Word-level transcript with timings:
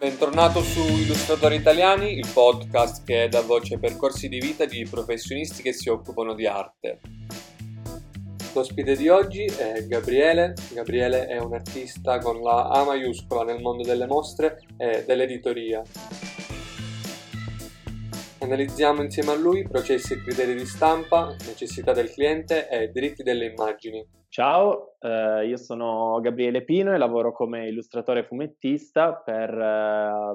Bentornato 0.00 0.62
su 0.62 0.78
Illustratori 0.78 1.56
Italiani, 1.56 2.12
il 2.12 2.28
podcast 2.32 3.04
che 3.04 3.26
dà 3.28 3.40
voce 3.40 3.74
ai 3.74 3.80
percorsi 3.80 4.28
di 4.28 4.38
vita 4.38 4.64
di 4.64 4.86
professionisti 4.88 5.60
che 5.60 5.72
si 5.72 5.88
occupano 5.88 6.34
di 6.34 6.46
arte. 6.46 7.00
L'ospite 8.54 8.94
di 8.94 9.08
oggi 9.08 9.42
è 9.42 9.84
Gabriele. 9.88 10.54
Gabriele 10.72 11.26
è 11.26 11.40
un 11.40 11.52
artista 11.52 12.18
con 12.18 12.40
la 12.40 12.68
A 12.68 12.84
maiuscola 12.84 13.42
nel 13.42 13.60
mondo 13.60 13.82
delle 13.82 14.06
mostre 14.06 14.60
e 14.76 15.02
dell'editoria. 15.04 15.82
Analizziamo 18.38 19.02
insieme 19.02 19.32
a 19.32 19.34
lui 19.34 19.66
processi 19.66 20.12
e 20.12 20.22
criteri 20.22 20.54
di 20.54 20.64
stampa, 20.64 21.34
necessità 21.44 21.92
del 21.92 22.12
cliente 22.12 22.68
e 22.68 22.92
diritti 22.92 23.24
delle 23.24 23.46
immagini. 23.46 24.17
Ciao, 24.30 24.96
eh, 25.00 25.46
io 25.46 25.56
sono 25.56 26.20
Gabriele 26.20 26.62
Pino 26.62 26.92
e 26.92 26.98
lavoro 26.98 27.32
come 27.32 27.66
illustratore 27.66 28.24
fumettista 28.24 29.14
per 29.14 29.50
eh, 29.58 30.34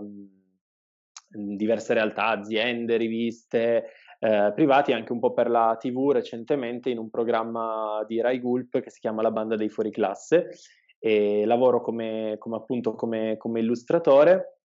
diverse 1.30 1.94
realtà, 1.94 2.30
aziende, 2.30 2.98
riviste, 2.98 3.92
eh, 4.18 4.52
privati 4.56 4.94
anche 4.94 5.12
un 5.12 5.20
po' 5.20 5.32
per 5.34 5.48
la 5.48 5.78
TV 5.80 6.10
recentemente 6.12 6.90
in 6.90 6.98
un 6.98 7.12
programma 7.12 8.04
di 8.08 8.20
Rai 8.20 8.40
Gulp 8.40 8.80
che 8.80 8.90
si 8.90 9.00
chiama 9.00 9.22
La 9.22 9.30
Banda 9.30 9.56
dei 9.56 9.70
Fuori 9.70 9.92
Classe 9.92 10.50
e 10.98 11.46
lavoro 11.46 11.82
come, 11.82 12.38
come 12.40 12.56
appunto 12.56 12.96
come, 12.96 13.38
come 13.38 13.60
illustratore 13.60 14.58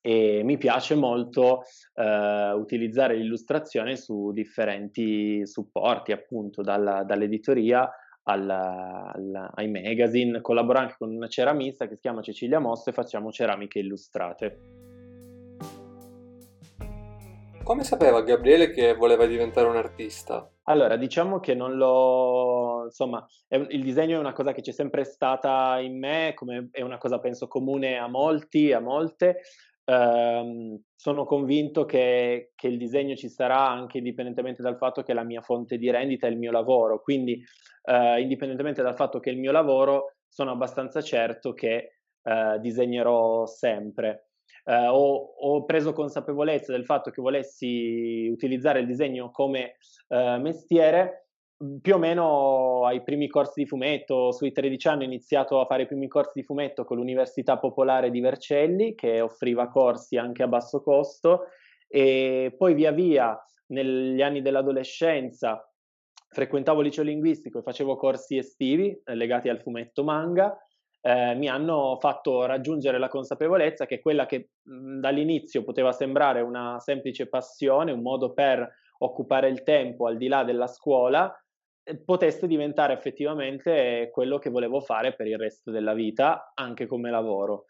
e 0.00 0.42
mi 0.42 0.56
piace 0.56 0.94
molto 0.94 1.64
eh, 1.94 2.52
utilizzare 2.52 3.14
l'illustrazione 3.14 3.94
su 3.96 4.32
differenti 4.32 5.46
supporti, 5.46 6.12
appunto 6.12 6.62
dalla, 6.62 7.02
dall'editoria 7.04 7.90
alla, 8.28 9.10
alla, 9.14 9.50
ai 9.54 9.68
magazine. 9.70 10.40
Collaboro 10.40 10.78
anche 10.78 10.96
con 10.98 11.14
una 11.14 11.28
ceramista 11.28 11.88
che 11.88 11.94
si 11.94 12.02
chiama 12.02 12.22
Cecilia 12.22 12.58
Mosso 12.58 12.90
e 12.90 12.92
facciamo 12.92 13.32
ceramiche 13.32 13.78
illustrate. 13.78 14.58
Come 17.62 17.84
sapeva 17.84 18.22
Gabriele 18.22 18.70
che 18.70 18.94
voleva 18.94 19.26
diventare 19.26 19.68
un 19.68 19.76
artista? 19.76 20.50
Allora, 20.64 20.96
diciamo 20.96 21.38
che 21.38 21.54
non 21.54 21.76
lo... 21.76 22.84
insomma, 22.84 23.26
un... 23.48 23.66
il 23.70 23.82
disegno 23.82 24.16
è 24.16 24.20
una 24.20 24.32
cosa 24.32 24.52
che 24.52 24.62
c'è 24.62 24.72
sempre 24.72 25.04
stata 25.04 25.78
in 25.80 25.98
me, 25.98 26.32
come 26.34 26.68
è 26.70 26.82
una 26.82 26.98
cosa 26.98 27.18
penso 27.18 27.46
comune 27.46 27.98
a 27.98 28.08
molti, 28.08 28.72
a 28.72 28.80
molte, 28.80 29.40
Uh, 29.88 30.78
sono 30.94 31.24
convinto 31.24 31.86
che, 31.86 32.52
che, 32.54 32.68
il 32.68 32.76
disegno 32.76 33.16
ci 33.16 33.30
sarà 33.30 33.70
anche 33.70 33.96
indipendentemente 33.96 34.60
dal 34.60 34.76
fatto 34.76 35.02
che 35.02 35.14
la 35.14 35.24
mia 35.24 35.40
fonte 35.40 35.78
di 35.78 35.90
rendita 35.90 36.26
è 36.26 36.30
il 36.30 36.36
mio 36.36 36.50
lavoro, 36.50 37.00
quindi 37.00 37.42
uh, 37.88 38.18
indipendentemente 38.18 38.82
dal 38.82 38.94
fatto 38.94 39.18
che 39.20 39.30
il 39.30 39.38
mio 39.38 39.52
lavoro, 39.52 40.14
sono 40.28 40.50
abbastanza 40.50 41.00
certo 41.00 41.52
che 41.52 42.00
uh, 42.22 42.58
disegnerò 42.58 43.46
sempre. 43.46 44.24
Ho, 44.68 45.34
ho, 45.38 45.64
preso 45.64 45.94
consapevolezza 45.94 46.72
del 46.72 46.84
fatto 46.84 47.10
che 47.10 47.22
volessi 47.22 48.28
utilizzare 48.30 48.80
il 48.80 48.86
disegno 48.86 49.30
come 49.30 49.76
mestiere 50.08 51.28
Mhmm, 51.58 51.78
più 51.80 51.94
o 51.94 51.98
meno 51.98 52.84
ai 52.86 53.02
primi 53.02 53.28
corsi 53.28 53.60
di 53.62 53.66
fumetto, 53.66 54.32
sui 54.32 54.52
13 54.52 54.88
anni 54.88 55.02
ho 55.04 55.06
iniziato 55.06 55.60
a 55.60 55.66
fare 55.66 55.82
i 55.82 55.86
primi 55.86 56.06
corsi 56.06 56.32
di 56.34 56.44
fumetto 56.44 56.84
con 56.84 56.96
l'Università 56.98 57.58
Popolare 57.58 58.10
di 58.10 58.20
Vercelli 58.20 58.94
che 58.94 59.20
offriva 59.20 59.68
corsi 59.68 60.16
anche 60.16 60.42
a 60.42 60.48
basso 60.48 60.80
costo 60.82 61.46
e 61.88 62.54
poi 62.56 62.74
via 62.74 62.92
via 62.92 63.36
negli 63.68 64.22
anni 64.22 64.40
dell'adolescenza 64.40 65.67
frequentavo 66.28 66.80
liceo 66.80 67.04
linguistico 67.04 67.58
e 67.58 67.62
facevo 67.62 67.96
corsi 67.96 68.36
estivi 68.36 68.90
eh, 68.90 69.14
legati 69.14 69.48
al 69.48 69.60
fumetto 69.60 70.04
manga 70.04 70.56
eh, 71.00 71.34
mi 71.34 71.48
hanno 71.48 71.96
fatto 72.00 72.44
raggiungere 72.44 72.98
la 72.98 73.08
consapevolezza 73.08 73.86
che 73.86 74.00
quella 74.00 74.26
che 74.26 74.50
mh, 74.62 74.74
mhmm, 74.74 75.00
dall'inizio 75.00 75.62
poteva 75.62 75.92
sembrare 75.92 76.40
una 76.40 76.78
semplice 76.80 77.28
passione, 77.28 77.92
un 77.92 78.02
modo 78.02 78.32
per 78.32 78.68
occupare 78.98 79.48
il 79.48 79.62
tempo 79.62 80.06
al 80.06 80.16
di 80.16 80.26
là 80.26 80.44
della 80.44 80.66
scuola, 80.66 81.32
potesse 82.04 82.46
diventare 82.46 82.92
effettivamente 82.92 84.10
quello 84.12 84.38
che 84.38 84.50
volevo 84.50 84.80
fare 84.80 85.14
per 85.14 85.26
il 85.26 85.38
resto 85.38 85.70
della 85.70 85.94
vita, 85.94 86.52
anche 86.54 86.86
come 86.86 87.10
lavoro. 87.10 87.64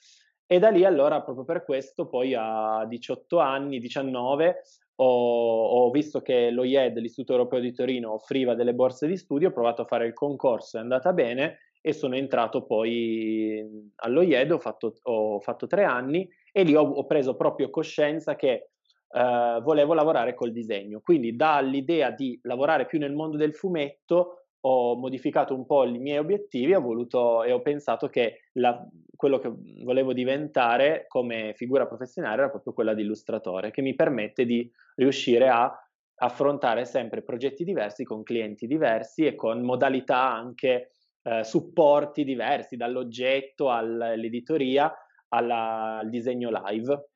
E 0.46 0.58
da 0.58 0.70
lì 0.70 0.84
allora, 0.84 1.22
proprio 1.22 1.44
per 1.44 1.62
questo, 1.62 2.08
poi 2.08 2.34
a 2.34 2.84
18 2.86 3.38
anni, 3.38 3.78
19, 3.78 4.62
ho, 5.00 5.66
ho 5.66 5.90
visto 5.90 6.20
che 6.20 6.50
l'OIED, 6.50 6.98
l'Istituto 6.98 7.32
Europeo 7.32 7.60
di 7.60 7.72
Torino, 7.72 8.14
offriva 8.14 8.54
delle 8.54 8.74
borse 8.74 9.06
di 9.06 9.16
studio, 9.16 9.48
ho 9.48 9.52
provato 9.52 9.82
a 9.82 9.86
fare 9.86 10.06
il 10.06 10.12
concorso, 10.12 10.76
è 10.76 10.80
andata 10.80 11.12
bene 11.12 11.58
e 11.80 11.92
sono 11.92 12.16
entrato 12.16 12.64
poi 12.64 13.64
all'OIED, 13.96 14.52
ho 14.52 14.58
fatto, 14.58 14.94
ho 15.02 15.40
fatto 15.40 15.66
tre 15.66 15.84
anni 15.84 16.28
e 16.52 16.62
lì 16.64 16.74
ho, 16.74 16.82
ho 16.82 17.06
preso 17.06 17.36
proprio 17.36 17.70
coscienza 17.70 18.34
che 18.34 18.70
eh, 19.10 19.60
volevo 19.62 19.94
lavorare 19.94 20.34
col 20.34 20.52
disegno. 20.52 21.00
Quindi 21.00 21.36
dall'idea 21.36 22.10
di 22.10 22.38
lavorare 22.42 22.86
più 22.86 22.98
nel 22.98 23.14
mondo 23.14 23.36
del 23.36 23.54
fumetto 23.54 24.37
ho 24.60 24.96
modificato 24.96 25.54
un 25.54 25.64
po' 25.66 25.84
i 25.84 25.98
miei 25.98 26.18
obiettivi 26.18 26.74
ho 26.74 26.80
voluto, 26.80 27.44
e 27.44 27.52
ho 27.52 27.60
pensato 27.60 28.08
che 28.08 28.42
la, 28.54 28.84
quello 29.14 29.38
che 29.38 29.52
volevo 29.84 30.12
diventare 30.12 31.04
come 31.08 31.52
figura 31.54 31.86
professionale 31.86 32.34
era 32.34 32.50
proprio 32.50 32.72
quella 32.72 32.94
di 32.94 33.02
illustratore, 33.02 33.70
che 33.70 33.82
mi 33.82 33.94
permette 33.94 34.44
di 34.44 34.70
riuscire 34.96 35.48
a 35.48 35.72
affrontare 36.20 36.84
sempre 36.84 37.22
progetti 37.22 37.62
diversi 37.62 38.02
con 38.02 38.24
clienti 38.24 38.66
diversi 38.66 39.24
e 39.24 39.36
con 39.36 39.62
modalità 39.62 40.32
anche 40.32 40.90
eh, 41.22 41.44
supporti 41.44 42.24
diversi, 42.24 42.76
dall'oggetto 42.76 43.70
all'editoria 43.70 44.92
alla, 45.28 45.98
al 45.98 46.08
disegno 46.08 46.50
live. 46.50 47.10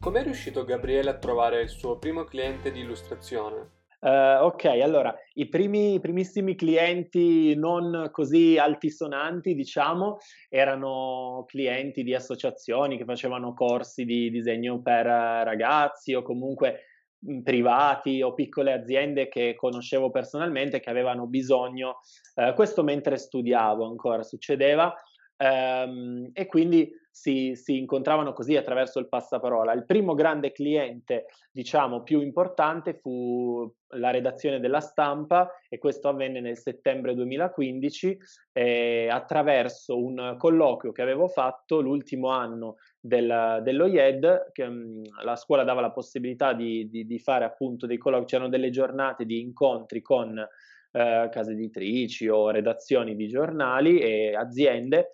Come 0.00 0.20
è 0.20 0.22
riuscito 0.22 0.64
Gabriele 0.64 1.10
a 1.10 1.18
trovare 1.18 1.60
il 1.60 1.68
suo 1.68 1.98
primo 1.98 2.24
cliente 2.24 2.70
di 2.70 2.80
illustrazione? 2.80 3.77
Uh, 4.00 4.44
ok, 4.44 4.64
allora 4.80 5.12
i 5.34 5.48
primi, 5.48 5.98
primissimi 5.98 6.54
clienti 6.54 7.56
non 7.56 8.10
così 8.12 8.56
altisonanti, 8.56 9.54
diciamo, 9.54 10.18
erano 10.48 11.44
clienti 11.48 12.04
di 12.04 12.14
associazioni 12.14 12.96
che 12.96 13.04
facevano 13.04 13.54
corsi 13.54 14.04
di 14.04 14.30
disegno 14.30 14.80
per 14.80 15.04
ragazzi 15.06 16.14
o 16.14 16.22
comunque 16.22 16.84
mh, 17.18 17.40
privati 17.40 18.22
o 18.22 18.34
piccole 18.34 18.72
aziende 18.72 19.26
che 19.28 19.56
conoscevo 19.56 20.10
personalmente 20.10 20.78
che 20.78 20.90
avevano 20.90 21.26
bisogno. 21.26 21.96
Uh, 22.36 22.54
questo 22.54 22.84
mentre 22.84 23.16
studiavo 23.16 23.84
ancora 23.84 24.22
succedeva 24.22 24.94
Um, 25.40 26.30
e 26.32 26.46
quindi 26.46 26.90
si, 27.18 27.56
si, 27.56 27.78
incontravano 27.78 28.32
così 28.32 28.56
attraverso 28.56 29.00
il 29.00 29.08
passaparola. 29.08 29.72
Il 29.72 29.84
primo 29.84 30.14
grande 30.14 30.52
cliente, 30.52 31.26
diciamo, 31.50 32.04
più 32.04 32.20
importante 32.20 32.94
fu 32.94 33.68
la 33.94 34.10
redazione 34.10 34.60
della 34.60 34.80
stampa 34.80 35.50
e 35.68 35.78
questo 35.78 36.08
avvenne 36.08 36.40
nel 36.40 36.56
settembre 36.56 37.14
2015 37.14 38.18
eh, 38.52 39.08
attraverso 39.10 40.00
un 40.00 40.36
colloquio 40.38 40.92
che 40.92 41.02
avevo 41.02 41.26
fatto 41.26 41.80
l'ultimo 41.80 42.28
anno 42.28 42.76
del, 43.00 43.60
dell'OIED, 43.62 44.52
che 44.52 44.68
mh, 44.68 45.02
la 45.24 45.34
scuola 45.34 45.64
dava 45.64 45.80
la 45.80 45.90
possibilità 45.90 46.52
di, 46.52 46.88
di, 46.88 47.04
di 47.04 47.18
fare 47.18 47.44
appunto 47.44 47.86
dei 47.86 47.98
colloqui, 47.98 48.26
c'erano 48.26 48.48
delle 48.48 48.70
giornate 48.70 49.24
di 49.24 49.40
incontri 49.40 50.00
con 50.02 50.38
eh, 50.38 51.28
case 51.32 51.50
editrici 51.52 52.28
o 52.28 52.50
redazioni 52.50 53.16
di 53.16 53.26
giornali 53.26 53.98
e 53.98 54.36
aziende 54.36 55.10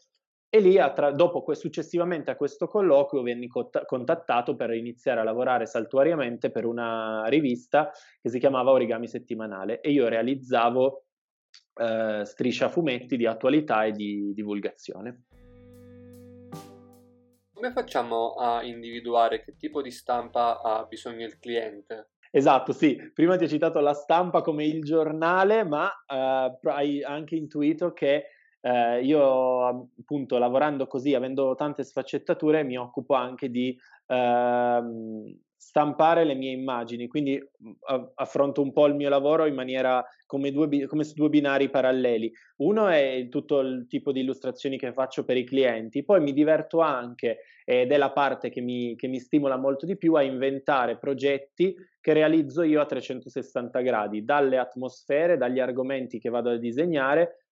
e 0.55 0.61
lì, 0.61 0.79
attra- 0.79 1.11
dopo, 1.11 1.53
successivamente 1.53 2.31
a 2.31 2.37
questo 2.37 2.69
colloquio, 2.69 3.25
venni 3.25 3.49
cont- 3.49 3.85
contattato 3.87 4.55
per 4.55 4.71
iniziare 4.71 5.19
a 5.19 5.25
lavorare 5.25 5.67
saltuariamente 5.67 6.53
per 6.53 6.65
una 6.65 7.25
rivista 7.27 7.91
che 8.23 8.29
si 8.29 8.39
chiamava 8.39 8.71
Origami 8.71 9.09
Settimanale 9.09 9.81
e 9.81 9.91
io 9.91 10.07
realizzavo 10.07 11.07
eh, 11.75 12.23
striscia 12.25 12.69
fumetti 12.69 13.17
di 13.17 13.27
attualità 13.27 13.83
e 13.83 13.91
di 13.91 14.33
divulgazione. 14.33 15.25
Come 17.53 17.73
facciamo 17.73 18.35
a 18.35 18.62
individuare 18.62 19.43
che 19.43 19.57
tipo 19.57 19.83
di 19.83 19.91
stampa 19.91 20.62
ha 20.62 20.85
bisogno 20.85 21.27
il 21.27 21.37
cliente? 21.41 22.11
Esatto, 22.31 22.71
sì. 22.71 22.97
Prima 23.12 23.35
ti 23.37 23.43
ho 23.43 23.49
citato 23.49 23.81
la 23.81 23.93
stampa 23.93 24.41
come 24.41 24.65
il 24.65 24.85
giornale, 24.85 25.65
ma 25.65 25.91
eh, 26.07 26.59
hai 26.62 27.03
anche 27.03 27.35
intuito 27.35 27.93
che 27.93 28.27
eh, 28.64 29.05
io 29.05 29.66
appunto 29.66 30.38
lavorando 30.38 30.87
così, 30.87 31.12
avendo 31.12 31.55
tante 31.55 31.84
sfaccettature, 31.84 32.62
mi 32.62 32.78
occupo 32.78 33.12
anche 33.12 33.50
di 33.50 33.78
ehm, 34.06 35.38
stampare 35.55 36.25
le 36.25 36.34
mie 36.34 36.52
immagini, 36.52 37.06
quindi 37.06 37.38
affronto 38.14 38.62
un 38.62 38.72
po' 38.72 38.87
il 38.87 38.94
mio 38.94 39.11
lavoro 39.11 39.44
in 39.44 39.55
maniera 39.55 40.02
come, 40.25 40.50
due, 40.50 40.87
come 40.87 41.05
su 41.05 41.12
due 41.12 41.28
binari 41.28 41.69
paralleli. 41.69 42.32
Uno 42.56 42.88
è 42.88 43.28
tutto 43.31 43.61
il 43.61 43.87
tipo 43.87 44.12
di 44.12 44.20
illustrazioni 44.20 44.78
che 44.78 44.94
faccio 44.94 45.26
per 45.26 45.37
i 45.37 45.44
clienti, 45.44 46.02
poi 46.02 46.22
mi 46.22 46.32
diverto 46.32 46.81
anche, 46.81 47.40
ed 47.66 47.93
è 47.93 47.99
la 47.99 48.12
parte 48.12 48.49
che 48.49 48.62
mi, 48.62 48.96
che 48.96 49.08
mi 49.08 49.20
stimola 49.20 49.58
molto 49.58 49.84
di 49.84 49.99
più, 49.99 50.14
a 50.14 50.22
inventare 50.22 50.96
progetti 50.96 51.75
che 52.00 52.12
realizzo 52.14 52.62
io 52.62 52.81
a 52.81 52.87
360 52.87 53.81
gradi, 53.81 54.25
dalle 54.25 54.56
atmosfere, 54.56 55.37
dagli 55.37 55.61
argomenti 55.61 56.19
che 56.19 56.31
vado 56.31 56.49
a 56.49 56.56
disegnare 56.56 57.44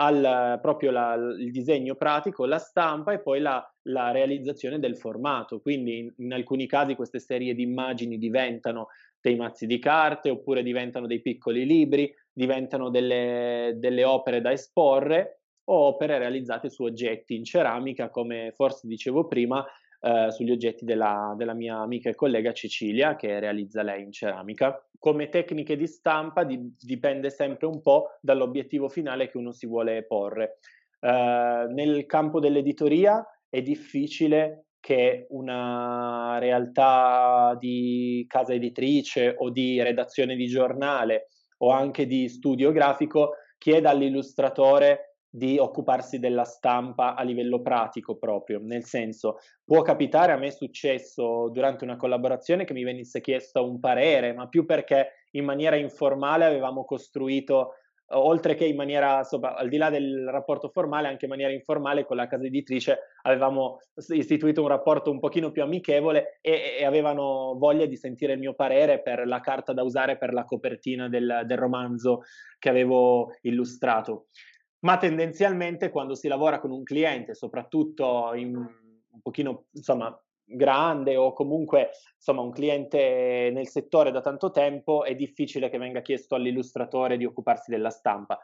al 0.00 0.58
proprio 0.62 0.90
la, 0.90 1.14
il 1.14 1.50
disegno 1.50 1.94
pratico, 1.94 2.46
la 2.46 2.58
stampa 2.58 3.12
e 3.12 3.20
poi 3.20 3.40
la, 3.40 3.62
la 3.82 4.10
realizzazione 4.10 4.78
del 4.78 4.96
formato. 4.96 5.60
Quindi 5.60 5.98
in, 5.98 6.12
in, 6.16 6.32
alcuni 6.32 6.66
casi 6.66 6.94
queste 6.94 7.20
serie 7.20 7.54
di 7.54 7.62
immagini 7.62 8.16
diventano 8.16 8.88
dei 9.20 9.36
mazzi 9.36 9.66
di 9.66 9.78
carte 9.78 10.30
oppure 10.30 10.62
diventano 10.62 11.06
dei 11.06 11.20
piccoli 11.20 11.66
libri, 11.66 12.10
diventano 12.32 12.88
delle, 12.88 13.74
delle 13.76 14.04
opere 14.04 14.40
da 14.40 14.52
esporre 14.52 15.42
o 15.64 15.88
opere 15.88 16.16
realizzate 16.18 16.70
su 16.70 16.82
oggetti 16.82 17.36
in 17.36 17.44
ceramica, 17.44 18.08
come 18.08 18.52
forse 18.54 18.86
dicevo 18.88 19.28
prima, 19.28 19.64
eh, 20.00 20.30
sugli 20.30 20.50
oggetti 20.50 20.84
della, 20.84 21.34
della, 21.36 21.54
mia 21.54 21.76
amica 21.78 22.08
e 22.08 22.14
collega 22.14 22.52
Cecilia, 22.52 23.16
che 23.16 23.38
realizza 23.38 23.82
lei 23.82 24.02
in 24.02 24.12
ceramica. 24.12 24.82
Come 24.98 25.28
tecniche 25.28 25.76
di 25.76 25.86
stampa 25.86 26.44
di, 26.44 26.74
dipende 26.78 27.30
sempre 27.30 27.66
un 27.66 27.80
po' 27.80 28.18
dall'obiettivo 28.20 28.88
finale 28.88 29.28
che 29.28 29.36
uno 29.36 29.52
si 29.52 29.66
vuole 29.66 30.04
porre. 30.04 30.58
Eh, 31.00 31.66
nel 31.70 32.06
campo 32.06 32.40
dell'editoria 32.40 33.24
è 33.48 33.62
difficile 33.62 34.64
che 34.80 35.26
una 35.30 36.38
realtà 36.38 37.54
di 37.58 38.24
casa 38.26 38.54
editrice 38.54 39.34
o 39.36 39.50
di 39.50 39.82
redazione 39.82 40.34
di 40.34 40.46
giornale 40.46 41.28
o 41.58 41.70
anche 41.70 42.06
di 42.06 42.28
studio 42.28 42.72
grafico 42.72 43.34
chieda 43.58 43.90
all'illustratore 43.90 45.09
di 45.30 45.58
occuparsi 45.58 46.18
della 46.18 46.44
stampa 46.44 47.14
a 47.14 47.22
livello 47.22 47.62
pratico 47.62 48.16
proprio, 48.16 48.58
nel 48.60 48.84
senso 48.84 49.38
può 49.64 49.80
capitare, 49.82 50.32
a 50.32 50.36
me 50.36 50.48
è 50.48 50.50
successo 50.50 51.48
durante 51.50 51.84
una 51.84 51.96
collaborazione 51.96 52.64
che 52.64 52.72
mi 52.72 52.82
venisse 52.82 53.20
chiesto 53.20 53.64
un 53.64 53.78
parere, 53.78 54.32
ma 54.32 54.48
più 54.48 54.66
perché 54.66 55.26
in 55.32 55.44
maniera 55.44 55.76
informale 55.76 56.44
avevamo 56.44 56.84
costruito 56.84 57.74
oltre 58.12 58.54
che 58.56 58.64
in 58.64 58.74
maniera, 58.74 59.18
insomma, 59.18 59.54
al 59.54 59.68
di 59.68 59.76
là 59.76 59.88
del 59.88 60.28
rapporto 60.28 60.68
formale, 60.68 61.06
anche 61.06 61.26
in 61.26 61.30
maniera 61.30 61.52
informale 61.52 62.04
con 62.04 62.16
la 62.16 62.26
casa 62.26 62.44
editrice 62.46 62.98
avevamo 63.22 63.78
istituito 64.08 64.62
un 64.62 64.68
rapporto 64.68 65.10
un 65.10 65.20
pochino 65.20 65.52
più 65.52 65.62
amichevole 65.62 66.38
e, 66.40 66.78
e 66.80 66.84
avevano 66.84 67.54
voglia 67.56 67.86
di 67.86 67.96
sentire 67.96 68.32
il 68.32 68.40
mio 68.40 68.54
parere 68.54 69.00
per 69.00 69.26
la 69.26 69.40
carta 69.40 69.72
da 69.72 69.84
usare 69.84 70.18
per 70.18 70.32
la 70.32 70.44
copertina 70.44 71.08
del, 71.08 71.42
del 71.46 71.58
romanzo 71.58 72.22
che 72.58 72.68
avevo 72.68 73.32
illustrato 73.42 74.26
ma 74.80 74.96
tendenzialmente 74.96 75.90
quando 75.90 76.14
si 76.14 76.28
lavora 76.28 76.60
con 76.60 76.70
un 76.70 76.82
cliente, 76.82 77.34
soprattutto 77.34 78.32
in 78.34 78.56
un 78.56 79.20
pochino, 79.22 79.64
insomma, 79.72 80.18
grande 80.52 81.16
o 81.16 81.32
comunque 81.32 81.90
insomma 82.16 82.40
un 82.40 82.50
cliente 82.50 83.50
nel 83.52 83.68
settore 83.68 84.10
da 84.10 84.20
tanto 84.20 84.50
tempo 84.50 85.04
è 85.04 85.14
difficile 85.14 85.68
che 85.68 85.78
venga 85.78 86.00
chiesto 86.00 86.34
all'illustratore 86.34 87.16
di 87.16 87.24
occuparsi 87.24 87.70
della 87.70 87.90
stampa. 87.90 88.38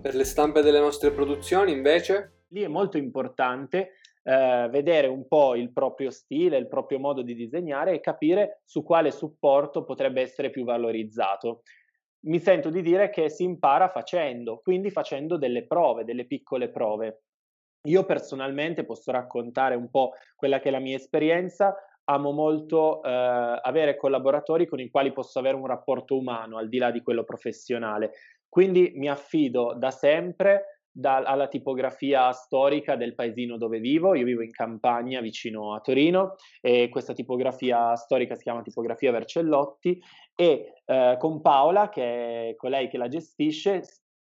Per 0.00 0.14
le 0.14 0.24
stampe 0.24 0.62
delle 0.62 0.80
nostre 0.80 1.10
produzioni 1.10 1.72
invece? 1.72 2.44
Lì 2.48 2.62
è 2.62 2.68
molto 2.68 2.96
importante 2.96 3.94
eh, 4.22 4.68
vedere 4.70 5.06
un 5.06 5.26
po' 5.26 5.54
il 5.54 5.70
proprio 5.70 6.10
stile, 6.10 6.56
il 6.56 6.68
proprio 6.68 6.98
modo 6.98 7.20
di 7.20 7.34
disegnare 7.34 7.92
e 7.92 8.00
capire 8.00 8.62
su 8.64 8.82
quale 8.82 9.10
supporto 9.10 9.84
potrebbe 9.84 10.22
essere 10.22 10.50
più 10.50 10.64
valorizzato 10.64 11.62
mi 12.26 12.40
sento 12.40 12.70
di 12.70 12.82
dire 12.82 13.10
che 13.10 13.28
si 13.28 13.44
impara 13.44 13.88
facendo, 13.88 14.60
quindi 14.62 14.90
facendo 14.90 15.36
delle 15.36 15.66
prove, 15.66 16.04
delle 16.04 16.26
piccole 16.26 16.68
prove. 16.68 17.22
Io 17.88 18.04
personalmente 18.04 18.84
posso 18.84 19.12
raccontare 19.12 19.74
un 19.74 19.88
po' 19.88 20.12
quella 20.34 20.58
che 20.58 20.68
è 20.68 20.72
la 20.72 20.80
mia 20.80 20.96
esperienza, 20.96 21.74
amo 22.04 22.32
molto 22.32 23.02
eh, 23.02 23.60
avere 23.62 23.96
collaboratori 23.96 24.66
con 24.66 24.80
i 24.80 24.90
quali 24.90 25.12
posso 25.12 25.38
avere 25.38 25.56
un 25.56 25.66
rapporto 25.66 26.16
umano 26.16 26.56
al 26.56 26.68
di 26.68 26.78
là 26.78 26.90
di 26.90 27.02
quello 27.02 27.24
professionale. 27.24 28.12
Quindi 28.48 28.92
mi 28.96 29.08
affido 29.08 29.74
da 29.76 29.90
sempre 29.90 30.77
da, 30.98 31.18
alla 31.18 31.46
tipografia 31.46 32.32
storica 32.32 32.96
del 32.96 33.14
paesino 33.14 33.56
dove 33.56 33.78
vivo. 33.78 34.14
Io 34.14 34.24
vivo 34.24 34.42
in 34.42 34.50
campagna 34.50 35.20
vicino 35.20 35.72
a 35.72 35.80
Torino 35.80 36.34
e 36.60 36.88
questa 36.88 37.12
tipografia 37.12 37.94
storica 37.94 38.34
si 38.34 38.42
chiama 38.42 38.62
tipografia 38.62 39.12
Vercellotti 39.12 40.02
e 40.34 40.72
eh, 40.84 41.16
con 41.18 41.40
Paola, 41.40 41.88
che 41.88 42.50
è 42.50 42.56
colei 42.56 42.88
che 42.88 42.98
la 42.98 43.06
gestisce, 43.06 43.82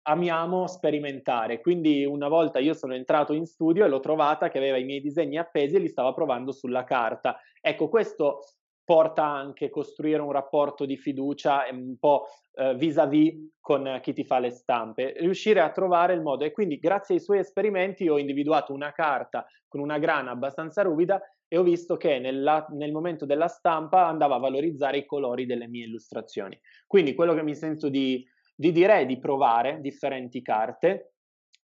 amiamo 0.03 0.69
sperimentare. 0.69 1.61
Quindi 1.61 2.05
una 2.05 2.29
volta 2.29 2.61
io 2.61 2.75
sono 2.75 2.95
entrato 2.95 3.33
in 3.33 3.45
studio 3.45 3.85
e 3.85 3.89
l'ho 3.89 4.01
trovata 4.01 4.49
che 4.49 4.59
aveva 4.59 4.77
i 4.77 4.85
miei 4.85 5.01
disegni 5.01 5.39
appesi 5.39 5.77
e 5.77 5.81
li 5.81 5.89
stava 5.89 6.13
provando 6.13 6.53
sulla 6.53 6.85
carta. 6.85 7.41
Ecco, 7.61 7.89
questo 7.89 8.41
porta 8.85 9.25
anche 9.25 9.67
a 9.67 9.71
costruire 9.71 10.21
un 10.21 10.33
rapporto 10.33 10.85
di 10.85 10.97
fiducia 10.97 11.65
un 11.71 11.97
po' 11.99 12.27
eh, 12.55 12.75
vis-à-vis 12.75 13.51
con 13.61 13.99
chi 14.03 14.13
ti 14.13 14.25
fa 14.25 14.39
le 14.39 14.51
stampe, 14.51 15.15
riuscire 15.19 15.61
a 15.61 15.71
trovare 15.71 16.15
il 16.15 16.23
modo. 16.23 16.45
E 16.45 16.53
quindi 16.53 16.79
grazie 16.79 17.15
ai 17.15 17.21
suoi 17.21 17.39
esperimenti 17.39 18.09
ho 18.09 18.19
individuato 18.19 18.73
una 18.73 18.93
carta 18.93 19.47
con 19.69 19.81
una 19.81 19.99
grana 19.99 20.33
abbastanza 20.33 20.83
ruvida 20.83 21.21
e 21.49 21.57
ho 21.57 21.63
visto 21.63 21.97
che 21.97 22.19
nella, 22.19 22.67
nel 22.71 22.93
momento 22.93 23.27
della 23.27 23.49
stampa 23.49 24.07
andava 24.07 24.37
a 24.37 24.39
valorizzare 24.39 24.99
i 24.99 25.07
colori 25.07 25.47
delle 25.47 25.69
mie 25.69 25.85
illustrazioni. 25.85 26.59
Quindi 26.87 27.15
quello 27.15 27.35
che 27.35 27.43
mi 27.43 27.55
sento 27.55 27.89
di, 27.89 28.27
di 28.55 28.73
dire 28.73 29.01
è 29.01 29.07
di 29.07 29.19
provare 29.19 29.81
differenti 29.81 30.43
carte 30.43 31.12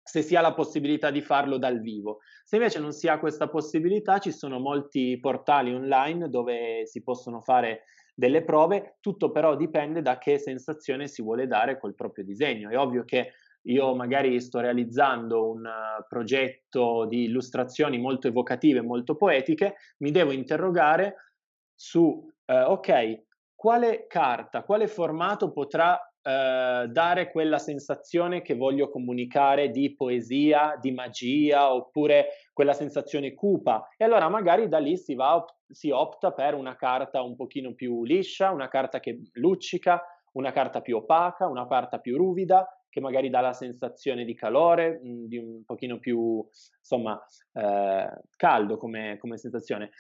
se 0.06 0.22
si 0.22 0.36
ha 0.36 0.40
la 0.40 0.54
possibilità 0.54 1.10
di 1.10 1.20
farlo 1.20 1.58
dal 1.58 1.80
vivo. 1.80 2.20
Se 2.44 2.56
invece 2.56 2.78
non 2.78 2.92
si 2.92 3.08
ha 3.08 3.18
questa 3.18 3.48
possibilità, 3.48 4.18
ci 4.18 4.30
sono 4.30 4.60
molti 4.60 5.18
portali 5.18 5.74
online 5.74 6.30
dove 6.30 6.86
si 6.86 7.02
possono 7.02 7.40
fare 7.40 7.82
delle 8.14 8.44
prove, 8.44 8.98
tutto 9.00 9.32
però 9.32 9.56
dipende 9.56 10.02
da 10.02 10.16
che 10.18 10.38
sensazione 10.38 11.08
si 11.08 11.22
vuole 11.22 11.48
dare 11.48 11.76
col 11.78 11.96
proprio 11.96 12.24
disegno. 12.24 12.70
È 12.70 12.78
ovvio 12.78 13.04
che 13.04 13.32
io 13.62 13.96
magari 13.96 14.40
sto 14.40 14.60
realizzando 14.60 15.50
un 15.50 15.64
uh, 15.64 16.04
progetto 16.08 17.04
di 17.06 17.24
illustrazioni 17.24 17.98
molto 17.98 18.28
evocative, 18.28 18.80
molto 18.82 19.16
poetiche, 19.16 19.74
mi 19.98 20.12
devo 20.12 20.30
interrogare 20.30 21.32
su, 21.74 22.00
uh, 22.00 22.52
ok, 22.70 23.24
quale 23.56 24.06
carta, 24.06 24.62
quale 24.62 24.86
formato 24.86 25.50
potrà 25.50 25.98
uh, 26.26 26.86
dare 26.88 27.30
quella 27.30 27.58
sensazione 27.58 28.42
che 28.42 28.56
voglio 28.56 28.90
comunicare 28.90 29.70
di 29.70 29.94
poesia, 29.94 30.76
di 30.80 30.90
magia, 30.90 31.72
oppure 31.72 32.30
quella 32.52 32.72
sensazione 32.72 33.34
cupa. 33.34 33.88
E 33.96 34.04
allora 34.04 34.28
magari 34.28 34.68
da 34.68 34.78
lì 34.78 34.96
si, 34.96 35.14
va, 35.14 35.44
si 35.68 35.90
opta 35.90 36.32
per 36.32 36.54
una 36.54 36.74
carta 36.74 37.22
un 37.22 37.36
pochino 37.36 37.74
più 37.74 38.04
liscia, 38.04 38.50
una 38.50 38.68
carta 38.68 38.98
che 38.98 39.20
luccica, 39.34 40.02
una 40.32 40.50
carta 40.50 40.80
più 40.80 40.96
opaca, 40.96 41.46
una 41.46 41.66
carta 41.66 41.98
più 41.98 42.16
ruvida, 42.16 42.68
che 42.90 43.00
magari 43.00 43.30
dà 43.30 43.40
la 43.40 43.52
sensazione 43.52 44.24
di 44.24 44.34
calore, 44.34 45.00
mh, 45.02 45.26
di 45.26 45.38
un 45.38 45.64
pochino 45.64 45.98
più, 45.98 46.46
insomma, 46.78 47.22
eh, 47.52 48.20
caldo 48.36 48.76
come, 48.76 49.16
come 49.18 49.38
sensazione. 49.38 49.90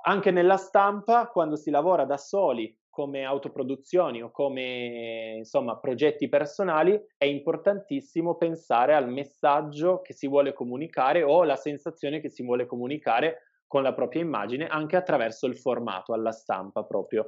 Anche 0.00 0.30
nella 0.30 0.56
stampa, 0.56 1.26
quando 1.26 1.56
si 1.56 1.70
lavora 1.70 2.04
da 2.04 2.16
soli, 2.16 2.76
come 2.98 3.22
autoproduzioni 3.22 4.20
o 4.24 4.32
come 4.32 5.36
insomma 5.36 5.76
progetti 5.76 6.28
personali, 6.28 7.00
è 7.16 7.26
importantissimo 7.26 8.34
pensare 8.34 8.92
al 8.92 9.08
messaggio 9.08 10.00
che 10.00 10.12
si 10.12 10.26
vuole 10.26 10.52
comunicare 10.52 11.22
o 11.22 11.44
la 11.44 11.54
sensazione 11.54 12.18
che 12.20 12.28
si 12.28 12.42
vuole 12.42 12.66
comunicare 12.66 13.42
con 13.68 13.84
la 13.84 13.94
propria 13.94 14.22
immagine 14.22 14.66
anche 14.66 14.96
attraverso 14.96 15.46
il 15.46 15.56
formato 15.56 16.12
alla 16.12 16.32
stampa 16.32 16.82
proprio. 16.82 17.26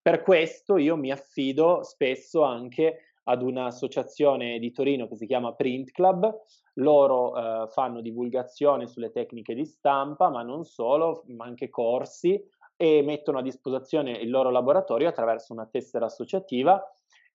Per 0.00 0.22
questo 0.22 0.78
io 0.78 0.96
mi 0.96 1.10
affido 1.10 1.82
spesso 1.82 2.42
anche 2.42 3.00
ad 3.24 3.42
un'associazione 3.42 4.58
di 4.58 4.72
Torino 4.72 5.06
che 5.06 5.16
si 5.16 5.26
chiama 5.26 5.52
Print 5.52 5.90
Club. 5.90 6.34
Loro 6.76 7.36
eh, 7.36 7.68
fanno 7.68 8.00
divulgazione 8.00 8.86
sulle 8.86 9.10
tecniche 9.10 9.52
di 9.52 9.66
stampa, 9.66 10.30
ma 10.30 10.42
non 10.42 10.64
solo, 10.64 11.24
ma 11.26 11.44
anche 11.44 11.68
corsi 11.68 12.42
e 12.80 13.02
mettono 13.02 13.40
a 13.40 13.42
disposizione 13.42 14.12
il 14.12 14.30
loro 14.30 14.48
laboratorio 14.48 15.06
attraverso 15.06 15.52
una 15.52 15.66
tessera 15.66 16.06
associativa 16.06 16.82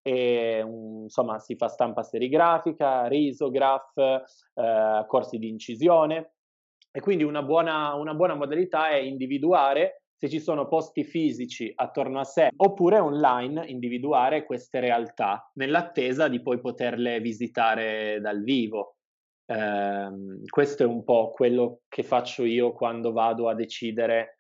e 0.02 0.64
um, 0.64 1.04
insomma 1.04 1.38
si 1.38 1.56
fa 1.56 1.68
stampa 1.68 2.02
serigrafica, 2.02 3.06
risograph, 3.06 3.96
eh, 3.96 5.04
corsi 5.06 5.38
di 5.38 5.48
incisione 5.48 6.34
e 6.92 7.00
quindi 7.00 7.24
una 7.24 7.44
buona, 7.44 7.94
una 7.94 8.16
buona 8.16 8.34
modalità 8.34 8.90
è 8.90 8.96
individuare 8.96 10.02
se 10.18 10.30
ci 10.30 10.40
sono 10.40 10.68
posti 10.68 11.04
fisici 11.04 11.72
attorno 11.76 12.20
a 12.20 12.24
sé 12.24 12.50
oppure 12.56 12.98
online 12.98 13.68
individuare 13.68 14.46
queste 14.46 14.80
realtà 14.80 15.52
nell'attesa 15.56 16.28
di 16.28 16.42
poi 16.42 16.60
poterle 16.60 17.20
visitare 17.20 18.20
dal 18.20 18.42
vivo. 18.42 18.96
Eh, 19.46 20.10
questo 20.50 20.82
è 20.82 20.86
un 20.88 21.04
po' 21.04 21.34
quello 21.34 21.82
che 21.88 22.02
faccio 22.02 22.44
io 22.46 22.72
quando 22.72 23.12
vado 23.12 23.48
a 23.48 23.54
decidere 23.54 24.35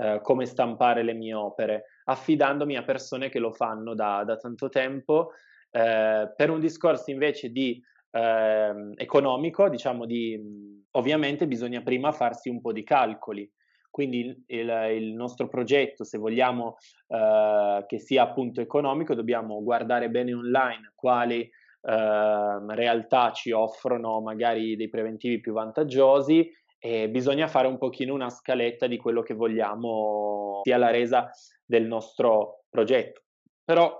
eh, 0.00 0.20
come 0.22 0.46
stampare 0.46 1.02
le 1.02 1.12
mie 1.12 1.34
opere, 1.34 1.84
affidandomi 2.04 2.76
a 2.76 2.84
persone 2.84 3.28
che 3.28 3.38
lo 3.38 3.52
fanno 3.52 3.94
da, 3.94 4.22
da 4.24 4.36
tanto 4.36 4.68
tempo. 4.68 5.32
Eh, 5.70 6.32
per 6.34 6.50
un 6.50 6.60
discorso 6.60 7.10
invece 7.10 7.50
di 7.50 7.82
ehm, 8.12 8.94
economico, 8.96 9.68
diciamo 9.68 10.06
di 10.06 10.86
ovviamente 10.92 11.46
bisogna 11.46 11.82
prima 11.82 12.12
farsi 12.12 12.48
un 12.48 12.60
po' 12.60 12.72
di 12.72 12.84
calcoli 12.84 13.50
quindi 13.90 14.44
il, 14.46 14.70
il 14.92 15.14
nostro 15.14 15.48
progetto, 15.48 16.04
se 16.04 16.18
vogliamo 16.18 16.76
eh, 17.08 17.84
che 17.84 17.98
sia 17.98 18.22
appunto 18.22 18.60
economico, 18.60 19.12
dobbiamo 19.12 19.60
guardare 19.62 20.08
bene 20.08 20.32
online 20.34 20.92
quali 20.94 21.40
eh, 21.40 21.50
realtà 21.80 23.32
ci 23.32 23.50
offrono 23.50 24.20
magari 24.20 24.76
dei 24.76 24.88
preventivi 24.88 25.40
più 25.40 25.52
vantaggiosi 25.52 26.48
e 26.78 27.08
bisogna 27.08 27.48
fare 27.48 27.66
un 27.66 27.76
pochino 27.76 28.14
una 28.14 28.30
scaletta 28.30 28.86
di 28.86 28.96
quello 28.96 29.22
che 29.22 29.34
vogliamo 29.34 30.60
sia 30.62 30.76
la 30.76 30.90
resa 30.90 31.30
del 31.64 31.84
nostro 31.86 32.64
progetto. 32.68 33.22
Però 33.64 33.96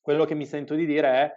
quello 0.00 0.24
che 0.24 0.34
mi 0.34 0.44
sento 0.44 0.74
di 0.74 0.86
dire 0.86 1.08
è 1.08 1.32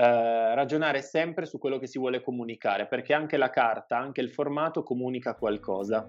eh, 0.00 0.54
ragionare 0.54 1.02
sempre 1.02 1.44
su 1.44 1.58
quello 1.58 1.78
che 1.78 1.86
si 1.86 1.98
vuole 1.98 2.22
comunicare, 2.22 2.86
perché 2.86 3.12
anche 3.12 3.36
la 3.36 3.50
carta, 3.50 3.98
anche 3.98 4.20
il 4.20 4.30
formato 4.30 4.82
comunica 4.82 5.34
qualcosa. 5.34 6.08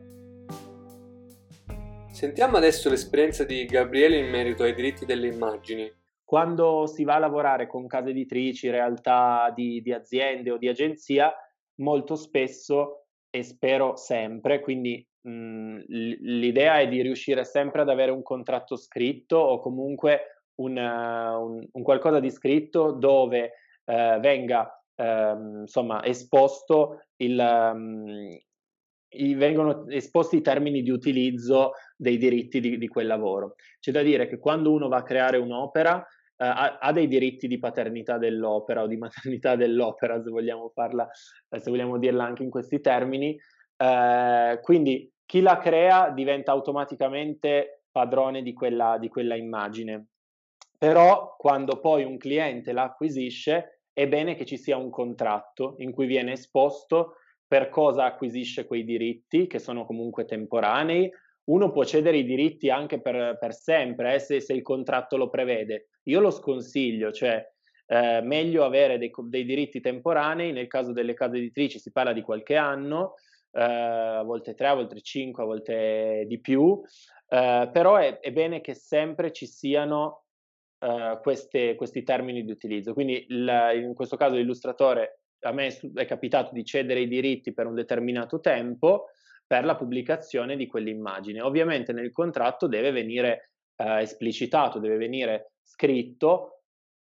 Sentiamo 2.12 2.58
adesso 2.58 2.90
l'esperienza 2.90 3.44
di 3.44 3.66
Gabriele 3.66 4.18
in 4.18 4.30
merito 4.30 4.64
ai 4.64 4.76
diritti 4.76 5.06
delle 5.06 5.28
immagini. 5.28 5.92
Quando 6.24 6.86
si 6.86 7.04
va 7.04 7.16
a 7.16 7.20
lavorare 7.20 7.68
con 7.68 7.88
case 7.88 8.12
editrici, 8.12 8.70
realtà 8.70 9.52
di, 9.56 9.82
di 9.82 9.92
aziende 9.92 10.52
o 10.52 10.58
di 10.58 10.68
agenzia, 10.68 11.34
molto 11.76 12.16
spesso 12.16 13.00
e 13.32 13.44
spero 13.44 13.96
sempre, 13.96 14.60
quindi 14.60 15.04
mh, 15.22 15.80
l'idea 15.88 16.80
è 16.80 16.88
di 16.88 17.02
riuscire 17.02 17.44
sempre 17.46 17.82
ad 17.82 17.90
avere 17.90 18.12
un 18.12 18.22
contratto 18.22 18.76
scritto 18.76 19.38
o 19.38 19.60
comunque 19.60 20.44
un, 20.56 20.78
un, 20.78 21.68
un 21.72 21.84
qualcosa 21.84 22.20
di 22.20 22.30
scritto 22.30 22.92
dove 22.92 23.54
eh, 23.86 24.18
venga 24.20 24.72
eh, 24.96 25.36
insomma 25.62 26.04
esposto 26.04 27.06
il, 27.18 27.40
um, 27.40 28.38
i, 29.14 29.34
vengono 29.34 29.88
esposti 29.88 30.38
i 30.38 30.42
termini 30.42 30.82
di 30.82 30.90
utilizzo 30.90 31.72
dei 31.96 32.18
diritti 32.18 32.60
di, 32.60 32.78
di, 32.78 32.88
quel 32.88 33.08
lavoro. 33.08 33.56
C'è 33.80 33.92
da 33.92 34.02
dire 34.02 34.28
che 34.28 34.40
quando 34.40 34.72
uno 34.72 34.88
va 34.88 34.98
a 34.98 35.04
creare 35.04 35.38
un'opera 35.38 36.06
ha, 36.48 36.77
ha, 36.79 36.91
dei 36.91 37.07
diritti 37.07 37.48
di 37.48 37.60
paternità 37.60 38.17
dell'opera 38.17 38.83
o 38.83 38.88
di 38.88 38.98
maternità 38.98 39.55
dell'opera, 39.57 40.21
se 40.21 40.29
vogliamo 40.29 40.69
farla, 40.69 41.07
eh, 41.50 41.60
se 41.60 41.69
vogliamo 41.69 41.98
dirla 41.98 42.25
anche 42.25 42.43
in 42.43 42.50
questi 42.50 42.81
termini. 42.81 43.39
Eh, 43.77 44.60
quindi 44.62 45.12
chi 45.25 45.41
la 45.41 45.57
crea 45.57 46.10
diventa 46.10 46.51
automaticamente 46.51 47.83
padrone 47.91 48.41
di 48.41 48.53
quella, 48.53 48.98
di 49.00 49.07
quella 49.07 49.36
immagine. 49.36 50.07
Però 50.77 51.36
quando 51.38 51.79
poi 51.79 52.03
un 52.03 52.17
cliente 52.17 52.71
la 52.71 52.83
acquisisce, 52.83 53.81
è 53.93 54.07
bene 54.07 54.36
che 54.36 54.45
ci 54.45 54.57
sia 54.57 54.77
un 54.77 54.89
contratto 54.89 55.75
in 55.77 55.91
cui 55.91 56.07
viene 56.07 56.31
esposto 56.31 57.17
per 57.45 57.69
cosa 57.69 58.05
acquisisce 58.05 58.65
quei 58.65 58.83
diritti, 58.83 59.45
che 59.45 59.60
sono 59.60 59.86
comunque 59.86 60.25
temporanei. 60.25 61.12
Uno 61.45 61.71
può 61.71 61.83
cedere 61.83 62.17
i 62.17 62.24
diritti 62.24 62.69
anche 62.69 63.01
per, 63.01 63.38
per 63.39 63.53
sempre, 63.53 64.15
eh, 64.15 64.19
se, 64.19 64.39
se, 64.41 64.53
il 64.53 64.62
contratto 64.62 65.17
lo 65.17 65.29
prevede. 65.29 65.89
Io 66.03 66.19
lo 66.19 66.29
sconsiglio, 66.29 67.12
cioè 67.12 67.43
eh, 67.88 68.21
meglio 68.21 68.63
avere 68.63 68.98
dei, 68.98 69.12
dei, 69.24 69.43
diritti 69.43 69.81
temporanei, 69.81 70.51
nel 70.51 70.67
caso 70.67 70.93
delle 70.93 71.13
case 71.13 71.38
editrici 71.38 71.79
si 71.79 71.91
parla 71.91 72.13
di 72.13 72.21
qualche 72.21 72.55
anno, 72.55 73.15
eh, 73.51 73.62
a 73.62 74.24
volte 74.24 74.53
tre, 74.53 74.67
a 74.67 74.75
volte 74.75 75.01
cinque, 75.01 75.43
a 75.43 75.48
volte 75.48 76.25
di 76.27 76.39
più, 76.39 76.81
eh, 77.27 77.69
però 77.71 77.95
è, 77.95 78.19
è, 78.19 78.31
bene 78.31 78.62
che 78.62 78.74
sempre 78.74 79.31
ci 79.31 79.45
siano 79.45 80.25
uh, 80.79 81.19
queste, 81.21 81.75
questi 81.75 82.03
termini 82.03 82.43
di 82.43 82.51
utilizzo. 82.51 82.93
Quindi 82.93 83.25
il, 83.29 83.71
in 83.75 83.93
questo 83.93 84.15
caso 84.15 84.36
l'illustratore, 84.36 85.24
a 85.41 85.51
me 85.51 85.75
è 85.95 86.05
capitato 86.05 86.53
di 86.53 86.63
cedere 86.63 87.01
i 87.01 87.07
diritti 87.07 87.53
per 87.53 87.65
un 87.65 87.74
determinato 87.74 88.39
tempo 88.39 89.07
per 89.51 89.65
la 89.65 89.75
pubblicazione 89.75 90.55
di 90.55 90.65
quell'immagine. 90.65 91.41
Ovviamente 91.41 91.91
nel 91.91 92.13
contratto 92.13 92.67
deve 92.67 92.91
venire 92.91 93.51
uh, 93.84 93.98
esplicitato, 93.98 94.79
deve 94.79 94.96
venire 94.96 95.55
scritto 95.62 96.62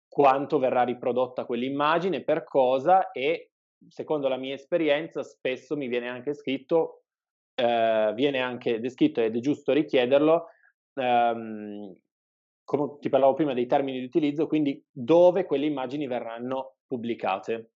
quanto 0.07 0.57
verrà 0.57 0.83
riprodotta 0.83 1.43
quell'immagine, 1.43 2.23
per 2.23 2.45
cosa 2.45 3.11
e 3.11 3.51
secondo 3.89 4.29
la 4.29 4.37
mia 4.37 4.53
esperienza 4.53 5.21
spesso 5.21 5.75
mi 5.75 5.89
viene 5.89 6.07
anche 6.07 6.33
scritto, 6.33 7.03
uh, 7.61 8.13
viene 8.13 8.39
anche 8.39 8.79
descritto 8.79 9.19
ed 9.19 9.35
è 9.35 9.39
giusto 9.41 9.73
richiederlo, 9.73 10.45
um, 10.93 11.93
come 12.63 12.97
ti 13.01 13.09
parlavo 13.09 13.33
prima 13.33 13.53
dei 13.53 13.65
termini 13.65 13.99
di 13.99 14.05
utilizzo, 14.05 14.47
quindi 14.47 14.81
dove 14.89 15.43
quelle 15.43 15.65
immagini 15.65 16.07
verranno 16.07 16.77
pubblicate, 16.87 17.71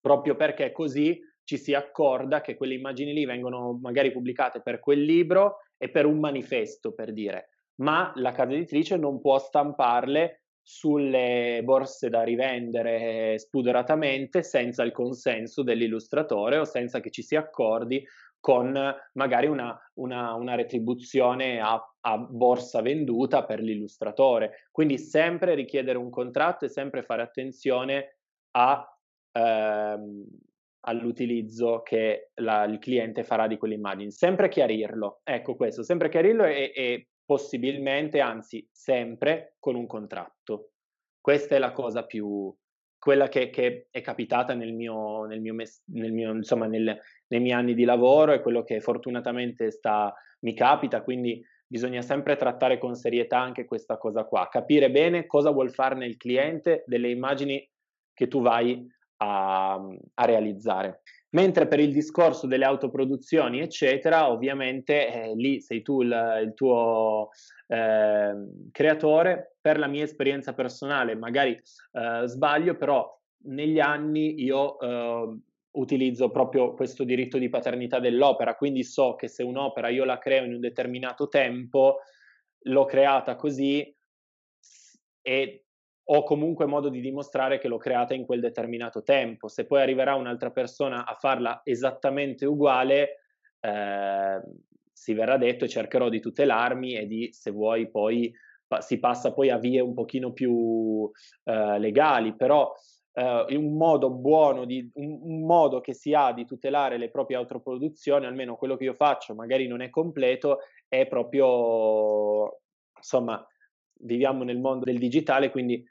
proprio 0.00 0.36
perché 0.36 0.72
così 0.72 1.20
ci 1.44 1.56
si 1.58 1.74
accorda 1.74 2.40
che 2.40 2.56
quelle 2.56 2.74
immagini 2.74 3.12
lì 3.12 3.24
vengono 3.24 3.78
magari 3.80 4.10
pubblicate 4.10 4.60
per 4.60 4.80
quel 4.80 5.02
libro 5.02 5.58
e 5.76 5.90
per 5.90 6.06
un 6.06 6.18
manifesto, 6.18 6.92
per 6.92 7.12
dire, 7.12 7.50
ma 7.76 8.12
la 8.16 8.32
casa 8.32 8.52
editrice 8.52 8.96
non 8.96 9.20
può 9.20 9.38
stamparle 9.38 10.44
sulle 10.66 11.60
borse 11.62 12.08
da 12.08 12.22
rivendere 12.22 13.38
spudoratamente 13.38 14.42
senza 14.42 14.82
il 14.82 14.92
consenso 14.92 15.62
dell'illustratore 15.62 16.56
o 16.56 16.64
senza 16.64 17.00
che 17.00 17.10
ci 17.10 17.22
si 17.22 17.36
accordi 17.36 18.02
con 18.40 18.78
magari 19.12 19.46
una, 19.46 19.78
una, 19.94 20.34
una 20.34 20.54
retribuzione 20.54 21.60
a, 21.60 21.82
a, 22.00 22.18
borsa 22.18 22.82
venduta 22.82 23.44
per 23.44 23.60
l'illustratore. 23.60 24.68
Quindi 24.70 24.98
sempre 24.98 25.54
richiedere 25.54 25.96
un 25.96 26.10
contratto 26.10 26.64
e 26.66 26.68
sempre 26.68 27.02
fare 27.02 27.22
attenzione 27.22 28.18
a, 28.52 28.86
ehm, 29.32 30.26
all'utilizzo 30.84 31.82
che 31.82 32.30
la, 32.36 32.64
il 32.64 32.78
cliente 32.78 33.24
farà 33.24 33.46
di 33.46 33.56
quell'immagine. 33.56 34.10
Sempre 34.10 34.48
chiarirlo, 34.48 35.20
ecco 35.24 35.56
questo, 35.56 35.82
sempre 35.82 36.08
chiarirlo 36.08 36.44
e, 36.44 36.72
e 36.74 37.08
possibilmente, 37.24 38.20
anzi 38.20 38.66
sempre 38.70 39.56
con 39.58 39.74
un 39.74 39.86
contratto. 39.86 40.70
Questa 41.20 41.56
è 41.56 41.58
la 41.58 41.72
cosa 41.72 42.04
più, 42.04 42.54
quella 42.98 43.28
che, 43.28 43.50
che, 43.50 43.88
è 43.90 44.00
capitata 44.00 44.54
nel 44.54 44.72
mio, 44.72 45.24
nel 45.24 45.40
mio, 45.40 45.54
nel 45.86 46.12
mio 46.12 46.32
insomma, 46.32 46.66
nel, 46.66 46.98
nei 47.28 47.40
miei 47.40 47.54
anni 47.54 47.74
di 47.74 47.84
lavoro 47.84 48.32
e 48.32 48.40
quello 48.40 48.62
che 48.62 48.80
fortunatamente 48.80 49.70
sta, 49.70 50.14
mi 50.40 50.54
capita, 50.54 51.02
quindi 51.02 51.42
bisogna 51.66 52.02
sempre 52.02 52.36
trattare 52.36 52.78
con 52.78 52.94
serietà 52.94 53.40
anche 53.40 53.64
questa 53.64 53.96
cosa 53.96 54.24
qua, 54.24 54.48
capire 54.50 54.90
bene 54.90 55.26
cosa 55.26 55.50
vuol 55.50 55.72
farne 55.72 56.06
il 56.06 56.18
cliente 56.18 56.84
delle 56.86 57.08
immagini 57.08 57.66
che 58.12 58.28
tu 58.28 58.42
vai 58.42 58.86
a, 59.18 59.74
a 59.74 60.24
realizzare. 60.24 61.02
Mentre 61.34 61.66
per 61.66 61.80
il 61.80 61.92
discorso 61.92 62.46
delle 62.46 62.64
autoproduzioni, 62.64 63.60
eccetera, 63.60 64.30
ovviamente 64.30 65.12
eh, 65.12 65.34
lì 65.34 65.60
sei 65.60 65.82
tu 65.82 66.02
il, 66.02 66.40
il 66.44 66.54
tuo 66.54 67.30
eh, 67.66 68.34
creatore. 68.70 69.56
Per 69.60 69.78
la 69.78 69.88
mia 69.88 70.04
esperienza 70.04 70.52
personale, 70.52 71.16
magari 71.16 71.50
eh, 71.50 72.22
sbaglio, 72.26 72.76
però 72.76 73.20
negli 73.46 73.80
anni 73.80 74.42
io 74.42 74.78
eh, 74.78 75.38
utilizzo 75.72 76.30
proprio 76.30 76.74
questo 76.74 77.02
diritto 77.02 77.38
di 77.38 77.48
paternità 77.48 77.98
dell'opera, 77.98 78.54
quindi 78.54 78.84
so 78.84 79.16
che 79.16 79.26
se 79.26 79.42
un'opera 79.42 79.88
io 79.88 80.04
la 80.04 80.18
creo 80.18 80.44
in 80.44 80.54
un 80.54 80.60
determinato 80.60 81.28
tempo, 81.28 81.98
l'ho 82.66 82.84
creata 82.84 83.36
così 83.36 83.94
e 85.20 85.63
ho 86.06 86.22
comunque 86.22 86.66
modo 86.66 86.88
di 86.88 87.00
dimostrare 87.00 87.58
che 87.58 87.68
l'ho 87.68 87.78
creata 87.78 88.14
in 88.14 88.26
quel 88.26 88.40
determinato 88.40 89.02
tempo. 89.02 89.48
Se 89.48 89.66
poi 89.66 89.80
arriverà 89.80 90.14
un'altra 90.14 90.50
persona 90.50 91.06
a 91.06 91.14
farla 91.14 91.62
esattamente 91.64 92.44
uguale, 92.44 93.20
eh, 93.60 94.42
si 94.92 95.14
verrà 95.14 95.36
detto 95.36 95.66
cercherò 95.66 96.08
di 96.08 96.20
tutelarmi 96.20 96.94
e 96.94 97.06
di, 97.06 97.28
se 97.32 97.50
vuoi, 97.50 97.90
poi 97.90 98.32
pa- 98.66 98.80
si 98.80 98.98
passa 98.98 99.32
poi 99.32 99.50
a 99.50 99.58
vie 99.58 99.80
un 99.80 99.94
pochino 99.94 100.32
più 100.32 101.10
eh, 101.44 101.78
legali, 101.78 102.34
però 102.34 102.72
eh, 103.14 103.56
un 103.56 103.76
modo 103.76 104.10
buono, 104.10 104.64
di, 104.64 104.90
un, 104.94 105.18
un, 105.22 105.46
modo 105.46 105.80
che 105.80 105.94
si 105.94 106.12
ha 106.12 106.32
di 106.32 106.44
tutelare 106.44 106.98
le 106.98 107.10
proprie 107.10 107.36
autoproduzioni, 107.36 108.26
almeno 108.26 108.56
quello 108.56 108.76
che 108.76 108.84
io 108.84 108.94
faccio, 108.94 109.34
magari 109.34 109.66
non 109.66 109.80
è 109.80 109.90
completo, 109.90 110.58
è 110.88 111.06
proprio, 111.06 112.60
insomma, 112.96 113.44
viviamo 114.00 114.44
nel 114.44 114.58
mondo 114.58 114.84
del 114.84 114.98
digitale, 114.98 115.50
quindi 115.50 115.82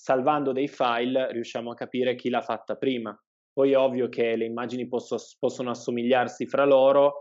salvando 0.00 0.52
dei 0.52 0.66
file 0.66 1.30
riusciamo 1.30 1.72
a 1.72 1.74
capire 1.74 2.14
chi 2.14 2.30
l'ha 2.30 2.40
fatta 2.40 2.76
prima. 2.76 3.14
Poi 3.52 3.72
è 3.72 3.76
ovvio 3.76 4.08
che 4.08 4.34
le 4.34 4.46
immagini 4.46 4.88
posso, 4.88 5.18
possono 5.38 5.68
assomigliarsi 5.68 6.46
fra 6.46 6.64
loro, 6.64 7.20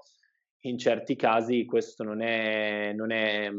in 0.62 0.78
certi 0.78 1.18
casi 1.18 1.66
questo 1.66 2.06
non 2.06 2.22
è, 2.22 2.94
non 2.94 3.12
è 3.12 3.50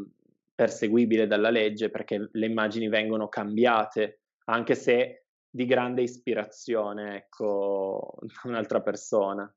perseguibile 0.55 1.27
dalla 1.27 1.51
legge 1.51 1.91
perché 1.91 2.31
le 2.33 2.47
immagini 2.47 2.89
vengono 2.89 3.29
cambiate, 3.29 4.23
anche 4.47 4.75
se 4.75 5.27
di 5.51 5.67
grande 5.67 6.01
ispirazione, 6.01 7.17
ecco, 7.17 8.21
un'altra 8.45 8.81
persona. 8.81 9.55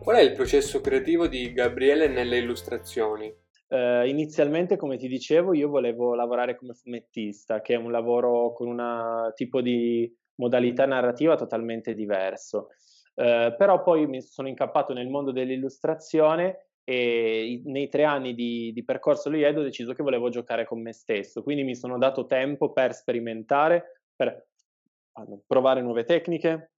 Qual 0.00 0.16
è 0.16 0.20
il 0.20 0.32
processo 0.32 0.80
creativo 0.80 1.26
di 1.26 1.52
Gabriele 1.52 2.08
nelle 2.08 2.38
illustrazioni? 2.38 3.43
Uh, 3.74 4.06
inizialmente, 4.06 4.76
come 4.76 4.96
ti 4.96 5.08
dicevo, 5.08 5.52
io 5.52 5.68
volevo 5.68 6.14
lavorare 6.14 6.54
come 6.54 6.74
fumettista, 6.74 7.60
che 7.60 7.74
è 7.74 7.76
un 7.76 7.90
lavoro 7.90 8.52
con 8.52 8.68
un 8.68 9.32
tipo 9.34 9.60
di 9.60 10.08
modalità 10.36 10.86
narrativa 10.86 11.34
totalmente 11.34 11.92
diverso. 11.92 12.68
Uh, 13.14 13.52
però 13.56 13.82
poi 13.82 14.06
mi 14.06 14.22
sono 14.22 14.46
incappato 14.46 14.92
nel 14.92 15.08
mondo 15.08 15.32
dell'illustrazione 15.32 16.68
e 16.84 17.62
nei 17.64 17.88
tre 17.88 18.04
anni 18.04 18.34
di, 18.34 18.70
di 18.72 18.84
percorso 18.84 19.28
all'IED 19.28 19.58
ho 19.58 19.62
deciso 19.62 19.92
che 19.92 20.04
volevo 20.04 20.28
giocare 20.28 20.64
con 20.64 20.80
me 20.80 20.92
stesso, 20.92 21.42
quindi 21.42 21.64
mi 21.64 21.74
sono 21.74 21.98
dato 21.98 22.26
tempo 22.26 22.70
per 22.70 22.94
sperimentare, 22.94 24.02
per 24.14 24.50
provare 25.48 25.82
nuove 25.82 26.04
tecniche, 26.04 26.74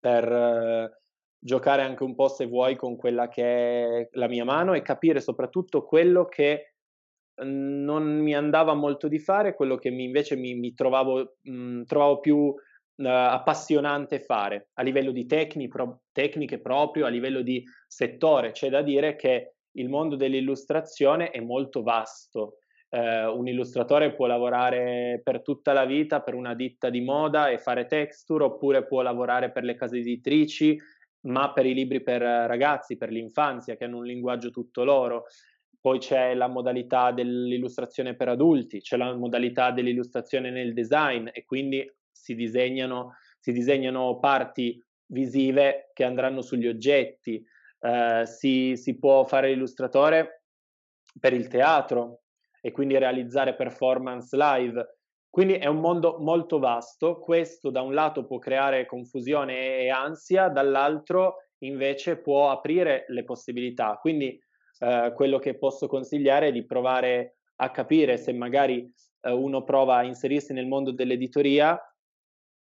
per 0.00 0.98
giocare 1.38 1.82
anche 1.82 2.02
un 2.02 2.14
po' 2.14 2.28
se 2.28 2.46
vuoi 2.46 2.76
con 2.76 2.96
quella 2.96 3.28
che 3.28 3.42
è 3.44 4.08
la 4.12 4.28
mia 4.28 4.44
mano 4.44 4.74
e 4.74 4.82
capire 4.82 5.20
soprattutto 5.20 5.84
quello 5.84 6.26
che 6.26 6.74
mhmm, 7.42 7.84
non 7.84 8.18
mi 8.18 8.34
andava 8.34 8.74
molto 8.74 9.08
di 9.08 9.18
fare, 9.18 9.54
quello 9.54 9.76
che 9.76 9.90
mi, 9.90 10.04
invece 10.04 10.36
mi, 10.36 10.54
mi 10.54 10.74
trovavo, 10.74 11.36
mh, 11.42 11.50
mhmm, 11.50 11.84
trovavo 11.84 12.20
più 12.20 12.36
uh, 12.36 12.54
appassionante 12.96 14.20
fare 14.20 14.70
a 14.74 14.82
livello 14.82 15.12
di 15.12 15.26
tecni, 15.26 15.68
pro, 15.68 16.02
tecniche 16.12 16.60
proprio, 16.60 17.06
a 17.06 17.08
livello 17.08 17.42
di 17.42 17.62
settore. 17.86 18.52
C'è 18.52 18.68
da 18.70 18.82
dire 18.82 19.14
che 19.16 19.54
il 19.72 19.88
mondo 19.88 20.16
dell'illustrazione 20.16 21.30
è 21.30 21.40
molto 21.40 21.82
vasto. 21.82 22.58
Uh, 22.90 23.36
un 23.38 23.46
illustratore 23.46 24.14
può 24.14 24.26
lavorare 24.26 25.20
per 25.22 25.42
tutta 25.42 25.74
la 25.74 25.84
vita 25.84 26.22
per 26.22 26.32
una 26.32 26.54
ditta 26.54 26.88
di 26.88 27.02
moda 27.02 27.50
e 27.50 27.58
fare 27.58 27.84
texture, 27.84 28.44
oppure 28.44 28.86
può 28.86 29.02
lavorare 29.02 29.52
per 29.52 29.62
le 29.62 29.74
case 29.74 29.98
editrici 29.98 30.78
ma 31.22 31.52
per 31.52 31.66
i 31.66 31.74
libri 31.74 32.02
per 32.02 32.20
ragazzi, 32.20 32.96
per 32.96 33.10
l'infanzia, 33.10 33.76
che 33.76 33.84
hanno 33.84 33.98
un 33.98 34.04
linguaggio 34.04 34.50
tutto 34.50 34.84
loro. 34.84 35.24
Poi 35.80 35.98
c'è 35.98 36.34
la 36.34 36.48
modalità 36.48 37.12
dell'illustrazione 37.12 38.14
per 38.14 38.28
adulti, 38.28 38.80
c'è 38.80 38.96
la 38.96 39.14
modalità 39.14 39.70
dell'illustrazione 39.70 40.50
nel 40.50 40.72
design 40.72 41.28
e 41.32 41.44
quindi 41.44 41.88
si 42.10 42.34
disegnano, 42.34 43.14
si 43.38 43.52
disegnano 43.52 44.18
parti 44.18 44.82
visive 45.06 45.90
che 45.94 46.04
andranno 46.04 46.42
sugli 46.42 46.66
oggetti. 46.66 47.42
Uh, 47.80 48.24
si, 48.24 48.76
si 48.76 48.98
può 48.98 49.24
fare 49.24 49.50
l'illustratore 49.50 50.42
per 51.20 51.32
il 51.32 51.46
teatro 51.46 52.22
e 52.60 52.72
quindi 52.72 52.98
realizzare 52.98 53.54
performance 53.54 54.36
live 54.36 54.97
quindi 55.30 55.54
è 55.54 55.66
un 55.66 55.80
mondo 55.80 56.16
molto 56.18 56.58
vasto, 56.58 57.18
questo 57.18 57.70
da 57.70 57.82
un 57.82 57.94
lato 57.94 58.24
può 58.24 58.38
creare 58.38 58.86
confusione 58.86 59.78
e 59.78 59.90
ansia, 59.90 60.48
dall'altro 60.48 61.36
invece 61.58 62.18
può 62.18 62.50
aprire 62.50 63.04
le 63.08 63.24
possibilità. 63.24 63.98
Quindi 64.00 64.40
eh, 64.80 65.12
quello 65.14 65.38
che 65.38 65.58
posso 65.58 65.86
consigliare 65.86 66.48
è 66.48 66.52
di 66.52 66.64
provare 66.64 67.38
a 67.56 67.70
capire 67.70 68.16
se 68.16 68.32
magari 68.32 68.92
eh, 69.20 69.30
uno 69.30 69.64
prova 69.64 69.96
a 69.96 70.04
inserirsi 70.04 70.52
nel 70.52 70.66
mondo 70.66 70.92
dell'editoria, 70.92 71.78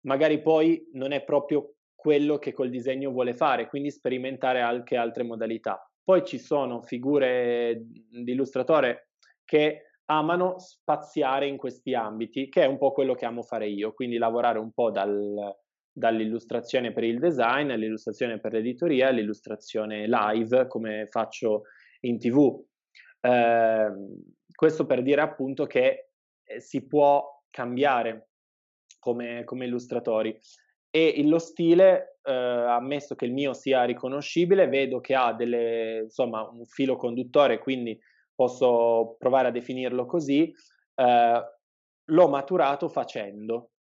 magari 0.06 0.42
poi 0.42 0.90
non 0.94 1.12
è 1.12 1.24
proprio 1.24 1.76
quello 1.96 2.38
che 2.38 2.52
col 2.52 2.70
disegno 2.70 3.12
vuole 3.12 3.34
fare, 3.34 3.68
quindi 3.68 3.90
sperimentare 3.90 4.62
anche 4.62 4.96
altre 4.96 5.24
modalità. 5.24 5.90
Poi 6.04 6.26
ci 6.26 6.38
sono 6.38 6.82
figure 6.82 7.82
di 7.86 8.32
illustratore 8.32 9.12
che 9.46 9.93
amano 10.18 10.60
spaziare 10.60 11.48
in 11.48 11.58
questi 11.58 11.94
ambiti, 11.94 12.50
che 12.50 12.64
è 12.64 12.66
un 12.66 12.78
po' 12.78 12.92
quello 12.92 13.14
che 13.14 13.26
amo 13.26 13.44
fare 13.44 13.68
io, 13.68 13.94
quindi 13.94 14.18
lavorare 14.18 14.60
un 14.60 14.72
po' 14.72 14.92
dal, 14.92 15.56
dall'illustrazione 15.92 16.92
per 16.92 17.04
il 17.04 17.20
design, 17.20 17.72
all'illustrazione 17.72 18.40
per 18.40 18.54
l'editoria, 18.54 19.10
all'illustrazione 19.10 20.08
live, 20.08 20.68
come 20.68 21.08
faccio 21.10 21.64
in 22.02 22.18
tv. 22.20 22.64
Eh, 23.22 23.92
questo 24.54 24.86
per 24.86 25.02
dire 25.02 25.22
appunto 25.22 25.66
che 25.66 26.10
eh, 26.44 26.60
si 26.60 26.86
può 26.88 27.44
cambiare 27.50 28.30
come, 29.00 29.44
come 29.44 29.66
illustratori 29.66 30.38
e 30.96 31.24
lo 31.26 31.40
stile, 31.40 32.20
eh, 32.22 32.32
ammesso 32.32 33.16
che 33.16 33.26
il 33.26 33.34
mio 33.34 33.54
sia 33.54 33.84
riconoscibile, 33.84 34.68
vedo 34.68 35.00
che 35.00 35.16
ha 35.16 35.34
delle, 35.34 36.02
insomma, 36.04 36.48
un 36.48 36.66
filo 36.66 36.98
conduttore, 36.98 37.58
quindi 37.58 38.00
posso 38.36 39.16
provare 39.18 39.50
a 39.50 39.52
definirlo 39.52 40.06
così, 40.06 40.54
eh, 40.96 41.42
l'ho 42.06 42.28
maturato 42.28 42.90
facendo, 42.90 43.72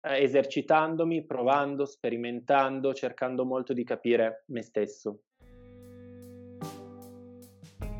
eh, 0.00 0.22
esercitandomi, 0.22 1.24
provando, 1.26 1.84
sperimentando, 1.84 2.94
cercando 2.94 3.44
molto 3.44 3.72
di 3.72 3.84
capire 3.84 4.44
me 4.46 4.62
stesso. 4.62 5.20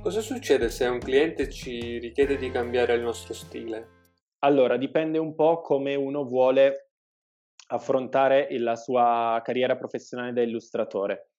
Cosa 0.01 0.21
succede 0.21 0.71
se 0.71 0.87
un 0.87 1.01
cliente 1.01 1.51
ci 1.51 1.99
richiede 1.99 2.37
di 2.37 2.51
cambiare 2.51 2.95
il 2.95 3.03
nostro 3.03 3.35
stile? 3.35 3.95
Allora, 4.41 4.77
dipende 4.77 5.19
un 5.19 5.35
po' 5.35 5.61
come 5.61 5.97
uno 5.97 6.25
vuole 6.25 6.91
affrontare 7.69 8.47
la 8.59 8.77
sua 8.77 9.41
carriera 9.43 9.77
professionale 9.77 10.33
da 10.33 10.43
illustratore. 10.43 11.31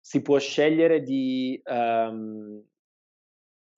Si 0.00 0.22
può 0.22 0.38
scegliere 0.38 1.02
di 1.02 1.60
um, 1.66 2.64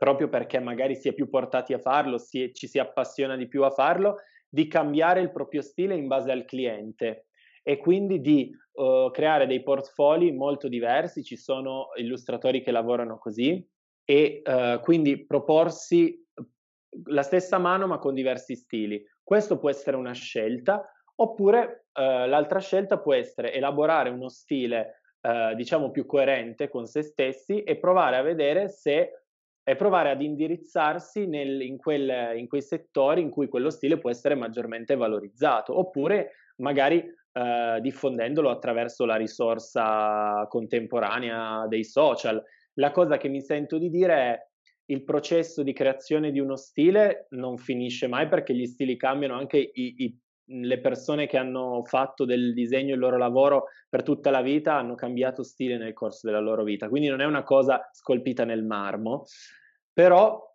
proprio 0.01 0.31
perché 0.31 0.59
magari 0.61 0.97
si 0.97 1.09
è 1.09 1.13
più 1.13 1.29
portati 1.29 1.75
a 1.75 1.79
farlo, 1.79 2.17
si, 2.17 2.55
ci 2.55 2.67
si 2.67 2.79
appassiona 2.79 3.37
di 3.37 3.49
più 3.49 3.65
a 3.65 3.71
farlo, 3.71 4.17
di 4.49 4.67
cambiare 4.67 5.21
il 5.21 5.31
proprio 5.31 5.61
stile 5.61 5.95
in 5.95 6.07
base 6.07 6.33
al 6.33 6.47
cliente 6.47 7.27
e 7.63 7.77
quindi 7.77 8.23
di 8.23 8.51
uh, 8.73 9.11
creare 9.11 9.47
dei 9.47 9.63
portfolio 9.63 10.33
molto 10.33 10.69
diversi, 10.69 11.23
ci 11.23 11.37
sono 11.37 11.89
illustratori 11.97 12.63
che 12.63 12.71
lavorano 12.71 13.19
così 13.19 13.63
e 14.03 14.41
uh, 14.43 14.81
quindi 14.81 15.27
proporsi 15.27 16.19
la 17.09 17.23
stessa 17.23 17.59
mano 17.59 17.87
ma 17.87 17.99
con 17.99 18.15
diversi 18.15 18.57
stili. 18.57 19.05
Questo 19.23 19.59
può 19.59 19.69
essere 19.69 19.99
una 19.99 20.15
scelta 20.15 20.83
oppure 21.17 21.89
uh, 21.93 22.27
l'altra 22.27 22.59
scelta 22.59 22.99
può 22.99 23.13
essere 23.13 23.53
elaborare 23.53 24.09
uno 24.09 24.31
stile 24.31 24.95
diciamo 25.55 25.91
più 25.91 26.07
coerente 26.07 26.71
con 26.71 26.87
se 26.87 27.03
stessi 27.03 27.63
e 27.63 27.77
provare 27.77 28.17
a 28.17 28.23
vedere 28.23 28.71
se 28.71 29.19
e 29.62 29.77
provare 29.77 30.11
ad 30.11 30.23
indirizzarsi 30.23 31.27
nel, 31.27 31.61
in, 31.61 31.77
quel, 31.77 32.37
in, 32.37 32.49
quei 32.49 32.62
settori 32.62 33.20
in 33.20 33.31
cui 33.31 33.49
quello 33.49 33.70
stile 33.70 33.99
può 33.99 34.11
essere 34.11 34.35
maggiormente 34.35 34.96
valorizzato, 34.96 35.79
oppure 35.79 36.33
magari 36.57 36.96
eh, 37.33 37.79
diffondendolo 37.81 38.51
attraverso 38.51 39.05
la 39.05 39.16
risorsa 39.16 40.46
contemporanea 40.49 41.66
dei 41.68 41.85
social. 41.85 42.42
La 42.75 42.90
cosa 42.90 43.16
che 43.16 43.29
mi 43.29 43.40
sento 43.40 43.79
di 43.79 43.90
dire 43.90 44.14
è 44.14 44.49
il 44.87 45.05
processo 45.05 45.62
di 45.62 45.73
creazione 45.73 46.33
di 46.33 46.40
uno 46.40 46.57
stile 46.57 47.27
non 47.31 47.57
finisce 47.57 48.09
mai 48.09 48.27
perché 48.29 48.55
gli 48.55 48.66
stili 48.66 48.96
cambiano, 48.96 49.35
anche 49.35 49.59
i, 49.59 49.94
i, 49.99 50.18
le 50.53 50.81
persone 50.81 51.27
che 51.27 51.37
hanno 51.37 51.83
fatto 51.85 52.25
del 52.25 52.53
disegno 52.55 52.95
il 52.95 53.01
loro 53.01 53.17
lavoro 53.17 53.67
per 53.89 54.03
tutta 54.03 54.31
la 54.31 54.43
vita 54.43 54.75
hanno 54.75 54.95
cambiato 54.95 55.43
stile 55.43 55.77
nel 55.77 55.93
corso 55.93 56.27
della 56.27 56.41
loro 56.41 56.65
vita, 56.65 56.89
quindi 56.89 57.09
non 57.09 57.21
è 57.21 57.25
una 57.25 57.43
cosa 57.45 57.89
scolpita 57.93 58.45
nel 58.45 58.65
marmo. 58.65 59.25
Però 59.93 60.49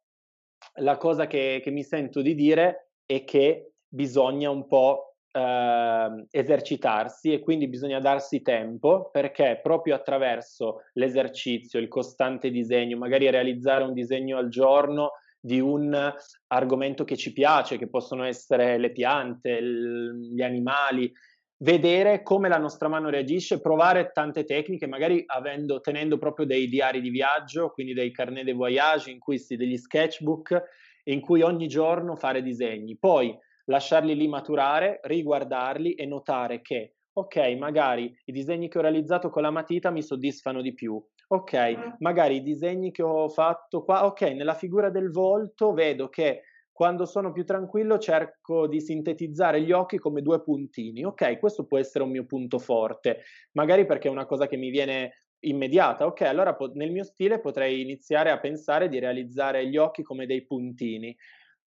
la 0.80 0.98
cosa 0.98 1.28
che, 1.28 1.62
che 1.64 1.72
mi 1.72 1.84
sento 1.84 2.22
di 2.22 2.36
dire 2.36 2.92
è 3.06 3.24
che 3.24 3.74
bisogna 3.88 4.50
un 4.50 4.68
po' 4.68 5.16
eh, 5.32 6.26
esercitarsi 6.32 7.34
e 7.34 7.40
quindi 7.40 7.68
bisogna 7.68 8.00
darsi 8.00 8.42
tempo 8.42 9.10
perché 9.12 9.60
proprio 9.62 9.96
attraverso 9.96 10.82
l'esercizio, 10.94 11.80
il 11.80 11.88
costante 11.88 12.50
disegno, 12.50 12.98
magari 12.98 13.30
realizzare 13.30 13.84
un 13.84 13.94
disegno 13.94 14.38
al 14.38 14.50
giorno 14.50 15.12
di 15.46 15.60
un 15.60 16.12
argomento 16.48 17.04
che 17.04 17.16
ci 17.16 17.32
piace, 17.32 17.78
che 17.78 17.88
possono 17.88 18.24
essere 18.24 18.80
le 18.80 18.92
piante, 18.92 19.62
gli 19.62 20.42
animali, 20.42 21.12
vedere 21.58 22.24
come 22.24 22.50
la 22.50 22.58
nostra 22.58 22.88
mano 22.88 23.10
reagisce, 23.10 23.62
provare 23.62 24.10
tante 24.12 24.44
tecniche, 24.44 24.88
magari 24.88 25.24
avendo, 25.28 25.82
tenendo 25.82 26.18
proprio 26.18 26.48
dei 26.48 26.68
diari 26.68 27.00
di 27.00 27.12
viaggio, 27.12 27.70
quindi 27.70 27.94
dei 27.94 28.12
carnet 28.12 28.44
de 28.44 28.54
voyage, 28.54 29.12
in 29.12 29.20
cui 29.20 29.38
si 29.38 29.56
degli 29.56 29.78
sketchbook, 29.78 30.64
in 31.04 31.22
cui 31.22 31.44
ogni 31.44 31.68
giorno 31.68 32.16
fare 32.16 32.42
disegni, 32.42 32.98
poi 32.98 33.38
lasciarli 33.66 34.16
lì 34.16 34.28
maturare, 34.28 35.00
riguardarli 35.04 35.94
e 35.94 36.08
notare 36.08 36.62
che, 36.62 36.96
ok, 37.14 37.56
magari 37.60 38.12
i 38.26 38.32
disegni 38.32 38.68
che 38.68 38.80
ho 38.80 38.82
realizzato 38.82 39.30
con 39.30 39.44
la 39.44 39.52
matita 39.52 39.92
mi 39.92 40.02
soddisfano 40.02 40.62
di 40.62 40.74
più, 40.74 41.00
ok, 41.28 41.96
magari 42.00 42.38
i 42.38 42.44
disegni 42.44 42.92
che 42.92 43.02
ho 43.04 43.30
fatto 43.30 43.84
qua, 43.84 44.06
ok, 44.06 44.22
nella 44.22 44.54
figura 44.54 44.90
del 44.90 45.12
volto 45.12 45.74
vedo 45.74 46.10
che 46.10 46.44
quando 46.76 47.06
sono 47.06 47.32
più 47.32 47.46
tranquillo 47.46 47.98
cerco 47.98 48.68
di 48.68 48.82
sintetizzare 48.82 49.62
gli 49.62 49.72
occhi 49.72 49.98
come 49.98 50.22
due 50.22 50.42
puntini. 50.42 51.06
Ok, 51.06 51.40
questo 51.40 51.66
può 51.66 51.78
essere 51.78 52.04
un 52.04 52.12
mio 52.12 52.26
punto 52.26 52.60
forte, 52.60 53.22
magari 53.54 53.86
perché 53.86 54.10
è 54.10 54.12
una 54.12 54.26
cosa 54.26 54.46
che 54.46 54.58
mi 54.58 54.70
viene 54.70 55.26
immediata. 55.46 56.06
Ok, 56.06 56.22
allora 56.22 56.54
po- 56.54 56.72
nel 56.74 56.92
mio 56.92 57.06
stile 57.06 57.40
potrei 57.40 57.82
iniziare 57.82 58.30
a 58.30 58.40
pensare 58.40 58.90
di 58.90 59.00
realizzare 59.00 59.66
gli 59.68 59.78
occhi 59.78 60.04
come 60.04 60.26
dei 60.26 60.44
puntini. 60.46 61.16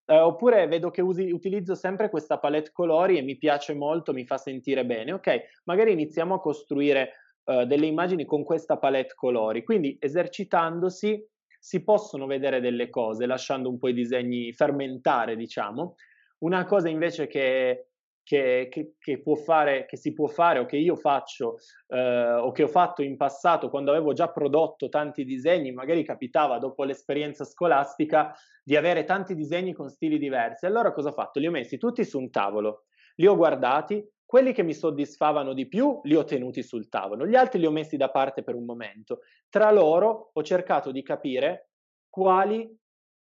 Uh, 0.04 0.24
oppure 0.24 0.66
vedo 0.66 0.90
che 0.90 1.02
usi, 1.02 1.30
utilizzo 1.30 1.74
sempre 1.74 2.08
questa 2.10 2.38
palette 2.38 2.70
colori 2.72 3.18
e 3.18 3.22
mi 3.22 3.36
piace 3.36 3.74
molto, 3.74 4.12
mi 4.12 4.26
fa 4.26 4.36
sentire 4.36 4.84
bene. 4.84 5.12
Ok, 5.12 5.62
magari 5.64 5.92
iniziamo 5.92 6.34
a 6.34 6.40
costruire 6.40 7.12
uh, 7.48 7.64
delle 7.64 7.86
immagini 7.86 8.24
con 8.24 8.44
questa 8.44 8.76
palette 8.78 9.14
colori. 9.14 9.64
Quindi 9.64 9.96
esercitandosi 9.98 11.26
si 11.58 11.82
possono 11.82 12.26
vedere 12.26 12.60
delle 12.60 12.88
cose 12.88 13.26
lasciando 13.26 13.68
un 13.68 13.78
po' 13.78 13.88
i 13.88 13.94
disegni 13.94 14.52
fermentare, 14.52 15.36
diciamo. 15.36 15.96
Una 16.38 16.64
cosa 16.66 16.88
invece 16.88 17.26
che, 17.26 17.88
che, 18.22 18.68
che, 18.70 18.94
che, 18.98 19.20
può 19.20 19.34
fare, 19.34 19.86
che 19.86 19.96
si 19.96 20.12
può 20.12 20.28
fare 20.28 20.60
o 20.60 20.66
che 20.66 20.76
io 20.76 20.94
faccio 20.94 21.56
eh, 21.88 22.34
o 22.34 22.52
che 22.52 22.62
ho 22.62 22.68
fatto 22.68 23.02
in 23.02 23.16
passato 23.16 23.70
quando 23.70 23.90
avevo 23.90 24.12
già 24.12 24.28
prodotto 24.28 24.88
tanti 24.88 25.24
disegni, 25.24 25.72
magari 25.72 26.04
capitava 26.04 26.58
dopo 26.58 26.84
l'esperienza 26.84 27.44
scolastica 27.44 28.32
di 28.62 28.76
avere 28.76 29.04
tanti 29.04 29.34
disegni 29.34 29.72
con 29.72 29.88
stili 29.88 30.18
diversi. 30.18 30.66
Allora 30.66 30.92
cosa 30.92 31.08
ho 31.08 31.12
fatto? 31.12 31.40
Li 31.40 31.46
ho 31.48 31.50
messi 31.50 31.76
tutti 31.76 32.04
su 32.04 32.20
un 32.20 32.30
tavolo, 32.30 32.84
li 33.16 33.26
ho 33.26 33.34
guardati, 33.34 34.06
quelli 34.28 34.52
che 34.52 34.62
mi 34.62 34.74
soddisfavano 34.74 35.54
di 35.54 35.66
più 35.68 36.00
li 36.02 36.14
ho 36.14 36.22
tenuti 36.22 36.62
sul 36.62 36.90
tavolo, 36.90 37.26
gli 37.26 37.34
altri 37.34 37.60
li 37.60 37.64
ho 37.64 37.70
messi 37.70 37.96
da 37.96 38.10
parte 38.10 38.42
per 38.42 38.56
un 38.56 38.66
momento. 38.66 39.20
Tra 39.48 39.70
loro 39.70 40.32
ho 40.34 40.42
cercato 40.42 40.90
di 40.90 41.02
capire 41.02 41.70
quali 42.10 42.70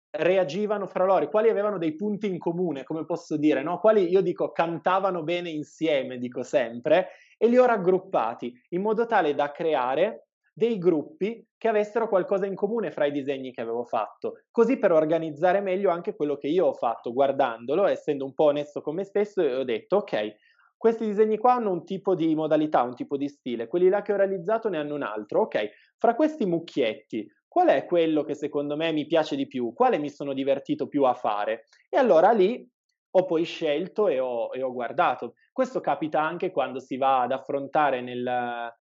reagivano 0.09 0.87
fra 0.87 1.05
loro, 1.05 1.29
quali 1.29 1.47
avevano 1.47 1.77
dei 1.77 1.95
punti 1.95 2.27
in 2.27 2.37
comune, 2.37 2.83
come 2.83 3.05
posso 3.05 3.37
dire, 3.37 3.63
no? 3.63 3.79
quali 3.79 4.09
io 4.09 4.19
dico 4.19 4.51
cantavano 4.51 5.23
bene 5.23 5.49
insieme, 5.49 6.17
dico 6.17 6.43
sempre, 6.43 7.11
e 7.37 7.47
li 7.47 7.57
ho 7.57 7.65
raggruppati 7.65 8.53
in 8.71 8.81
modo 8.81 9.05
tale 9.05 9.33
da 9.33 9.49
creare 9.49 10.27
dei 10.53 10.77
gruppi 10.77 11.47
che 11.57 11.69
avessero 11.69 12.09
qualcosa 12.09 12.45
in 12.45 12.55
comune 12.55 12.91
fra 12.91 13.05
i 13.05 13.13
disegni 13.13 13.53
che 13.53 13.61
avevo 13.61 13.85
fatto, 13.85 14.41
così 14.51 14.77
per 14.77 14.91
organizzare 14.91 15.61
meglio 15.61 15.89
anche 15.89 16.13
quello 16.17 16.35
che 16.35 16.47
io 16.47 16.65
ho 16.65 16.73
fatto 16.73 17.13
guardandolo, 17.13 17.87
essendo 17.87 18.25
un 18.25 18.33
po' 18.33 18.45
onesto 18.45 18.81
con 18.81 18.95
me 18.95 19.05
stesso, 19.05 19.41
ho 19.41 19.63
detto 19.63 19.95
ok, 19.95 20.35
questi 20.81 21.05
disegni 21.05 21.37
qua 21.37 21.53
hanno 21.53 21.69
un 21.69 21.85
tipo 21.85 22.15
di 22.15 22.33
modalità, 22.33 22.81
un 22.81 22.95
tipo 22.95 23.15
di 23.15 23.27
stile, 23.27 23.67
quelli 23.67 23.87
là 23.87 24.01
che 24.01 24.13
ho 24.13 24.15
realizzato 24.15 24.67
ne 24.67 24.79
hanno 24.79 24.95
un 24.95 25.03
altro, 25.03 25.41
ok, 25.41 25.69
fra 25.99 26.15
questi 26.15 26.47
mucchietti 26.47 27.31
qual 27.47 27.67
è 27.67 27.85
quello 27.85 28.23
che 28.23 28.33
secondo 28.33 28.75
me 28.75 28.91
mi 28.91 29.05
piace 29.05 29.35
di 29.35 29.45
più, 29.45 29.73
quale 29.73 29.99
mi 29.99 30.09
sono 30.09 30.33
divertito 30.33 30.87
più 30.87 31.03
a 31.03 31.13
fare. 31.13 31.67
E 31.87 31.97
allora 31.97 32.31
lì 32.31 32.67
ho 33.11 33.25
poi 33.25 33.43
scelto 33.43 34.07
e 34.07 34.19
ho, 34.19 34.49
e 34.51 34.63
ho 34.63 34.73
guardato. 34.73 35.35
Questo 35.53 35.81
capita 35.81 36.19
anche 36.19 36.49
quando 36.49 36.79
si 36.79 36.97
va 36.97 37.21
ad 37.21 37.31
affrontare 37.31 38.01
nel, 38.01 38.73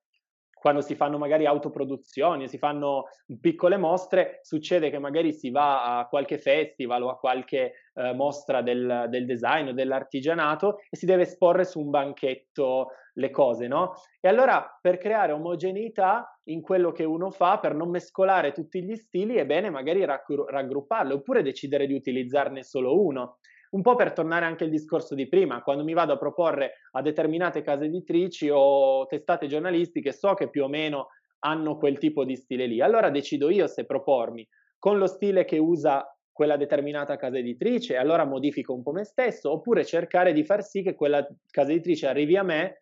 quando 0.61 0.83
si 0.83 0.94
fanno 0.94 1.16
magari 1.16 1.46
autoproduzioni, 1.46 2.46
si 2.46 2.59
fanno 2.59 3.05
piccole 3.40 3.79
mostre, 3.79 4.40
succede 4.42 4.90
che 4.90 4.99
magari 4.99 5.33
si 5.33 5.51
va 5.51 5.99
a 5.99 6.07
qualche 6.07 6.37
festival 6.37 7.03
o 7.03 7.09
a 7.09 7.18
qualche 7.18 7.73
eh, 7.94 8.12
mostra 8.12 8.61
del, 8.61 9.07
del, 9.09 9.25
design 9.25 9.68
o 9.68 9.73
dell'artigianato 9.73 10.81
e 10.90 10.99
si 10.99 11.07
deve 11.07 11.23
esporre 11.23 11.64
su 11.64 11.81
un 11.81 11.88
banchetto 11.88 12.88
le 13.14 13.31
cose, 13.31 13.68
no? 13.68 13.94
E 14.20 14.29
allora 14.29 14.79
per 14.81 14.99
creare 14.99 15.33
omogeneità 15.33 16.38
in 16.44 16.61
quello 16.61 16.92
che 16.92 17.05
uno 17.05 17.31
fa, 17.31 17.59
per 17.59 17.75
non 17.75 17.88
mescolare 17.88 18.53
tutti 18.53 18.83
gli 18.83 18.96
stili, 18.96 19.37
è 19.37 19.46
bene 19.46 19.70
magari 19.70 20.05
raggrupparle 20.05 21.14
oppure 21.14 21.42
decidere 21.42 21.87
di 21.87 21.94
utilizzarne 21.94 22.62
solo 22.62 23.03
uno 23.03 23.38
un 23.70 23.83
po' 23.83 23.94
per 23.94 24.12
tornare 24.12 24.44
anche 24.44 24.64
al 24.64 24.70
discorso 24.70 25.14
di 25.14 25.28
prima, 25.28 25.62
quando 25.62 25.85
mi 25.85 25.92
vado 25.92 26.12
a 26.12 26.18
proporre 26.18 26.74
a 26.92 27.02
determinate 27.02 27.62
case 27.62 27.85
editrici 27.85 28.48
o 28.50 29.06
testate 29.06 29.46
giornalistiche, 29.46 30.12
so 30.12 30.35
che 30.35 30.50
più 30.50 30.64
o 30.64 30.68
meno 30.68 31.09
hanno 31.40 31.76
quel 31.76 31.98
tipo 31.98 32.24
di 32.24 32.37
stile 32.37 32.66
lì. 32.66 32.80
Allora 32.80 33.11
decido 33.11 33.48
io 33.48 33.66
se 33.66 33.87
propormi 33.87 34.46
con 34.78 34.98
lo 34.98 35.06
stile 35.06 35.44
che 35.44 35.59
usa 35.59 36.04
quella 36.33 36.56
determinata 36.56 37.16
casa 37.16 37.38
editrice, 37.38 37.96
allora 37.96 38.24
modifico 38.24 38.72
un 38.72 38.83
po' 38.83 38.92
me 38.92 39.04
stesso, 39.04 39.52
oppure 39.52 39.85
cercare 39.85 40.33
di 40.33 40.44
far 40.44 40.64
sì 40.64 40.83
che 40.83 40.94
quella 40.94 41.26
casa 41.50 41.70
editrice 41.70 42.06
arrivi 42.06 42.37
a 42.37 42.42
me 42.42 42.78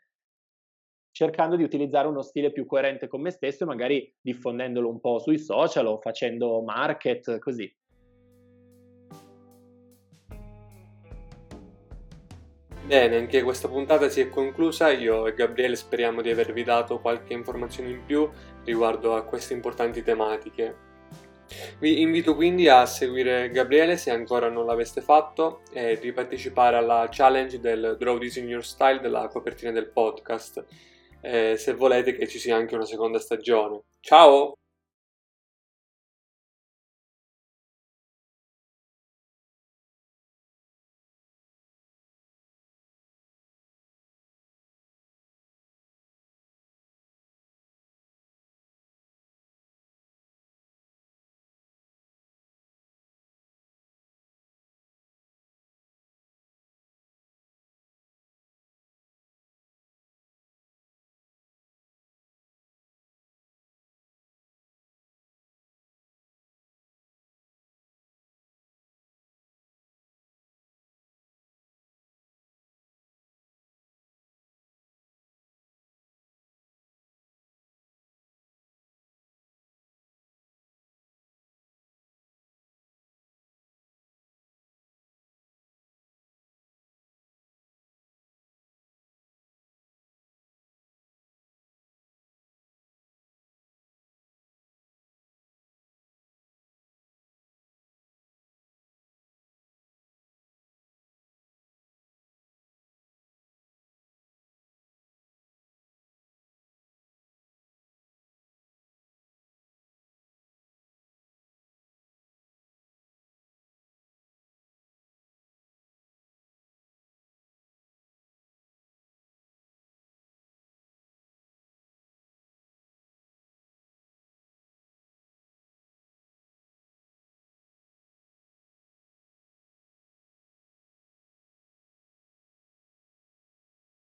cercando 1.11 1.57
di 1.57 1.65
utilizzare 1.65 2.07
uno 2.07 2.23
stile 2.23 2.53
più 2.53 2.65
coerente 2.65 3.09
con 3.09 3.21
me 3.21 3.33
stesso 3.33 3.65
e 3.65 3.67
magari 3.67 4.15
diffondendolo 4.21 4.89
un 4.89 5.01
po' 5.01 5.19
sui 5.19 5.39
social 5.39 5.87
o 5.87 5.99
facendo 6.01 6.63
market, 6.63 7.39
così. 7.39 7.69
Bene, 12.89 13.17
anche 13.17 13.43
questa 13.43 13.69
puntata 13.69 14.09
si 14.09 14.23
è 14.23 14.31
conclusa. 14.31 14.91
Io 14.91 15.27
e 15.27 15.35
Gabriele 15.35 15.77
speriamo 15.77 16.23
di 16.23 16.31
avervi 16.31 16.65
dato 16.65 17.01
qualche 17.01 17.35
informazione 17.35 17.91
in 17.91 18.03
più 18.07 18.27
riguardo 18.65 19.15
a 19.15 19.25
queste 19.25 19.53
importanti 19.53 20.03
tematiche. 20.03 20.75
Vi 21.81 22.01
invito 22.01 22.35
quindi 22.35 22.67
a 22.67 22.87
seguire 22.87 23.51
Gabriele 23.51 23.99
se 23.99 24.11
ancora 24.11 24.49
non 24.49 24.65
l'aveste 24.65 25.03
fatto 25.03 25.61
e 25.71 25.99
di 26.01 26.13
partecipare 26.15 26.77
alla 26.79 27.07
challenge 27.11 27.61
del 27.61 27.97
Draw 27.99 28.17
This 28.17 28.37
in 28.37 28.49
Your 28.49 28.65
Style 28.65 29.01
della 29.01 29.29
copertina 29.29 29.71
del 29.71 29.91
podcast, 29.91 30.65
eh, 31.21 31.57
se 31.59 31.75
volete 31.75 32.15
che 32.15 32.27
ci 32.27 32.39
sia 32.39 32.57
anche 32.57 32.75
una 32.75 32.87
seconda 32.87 33.19
stagione. 33.19 33.83
Ciao! 34.01 34.55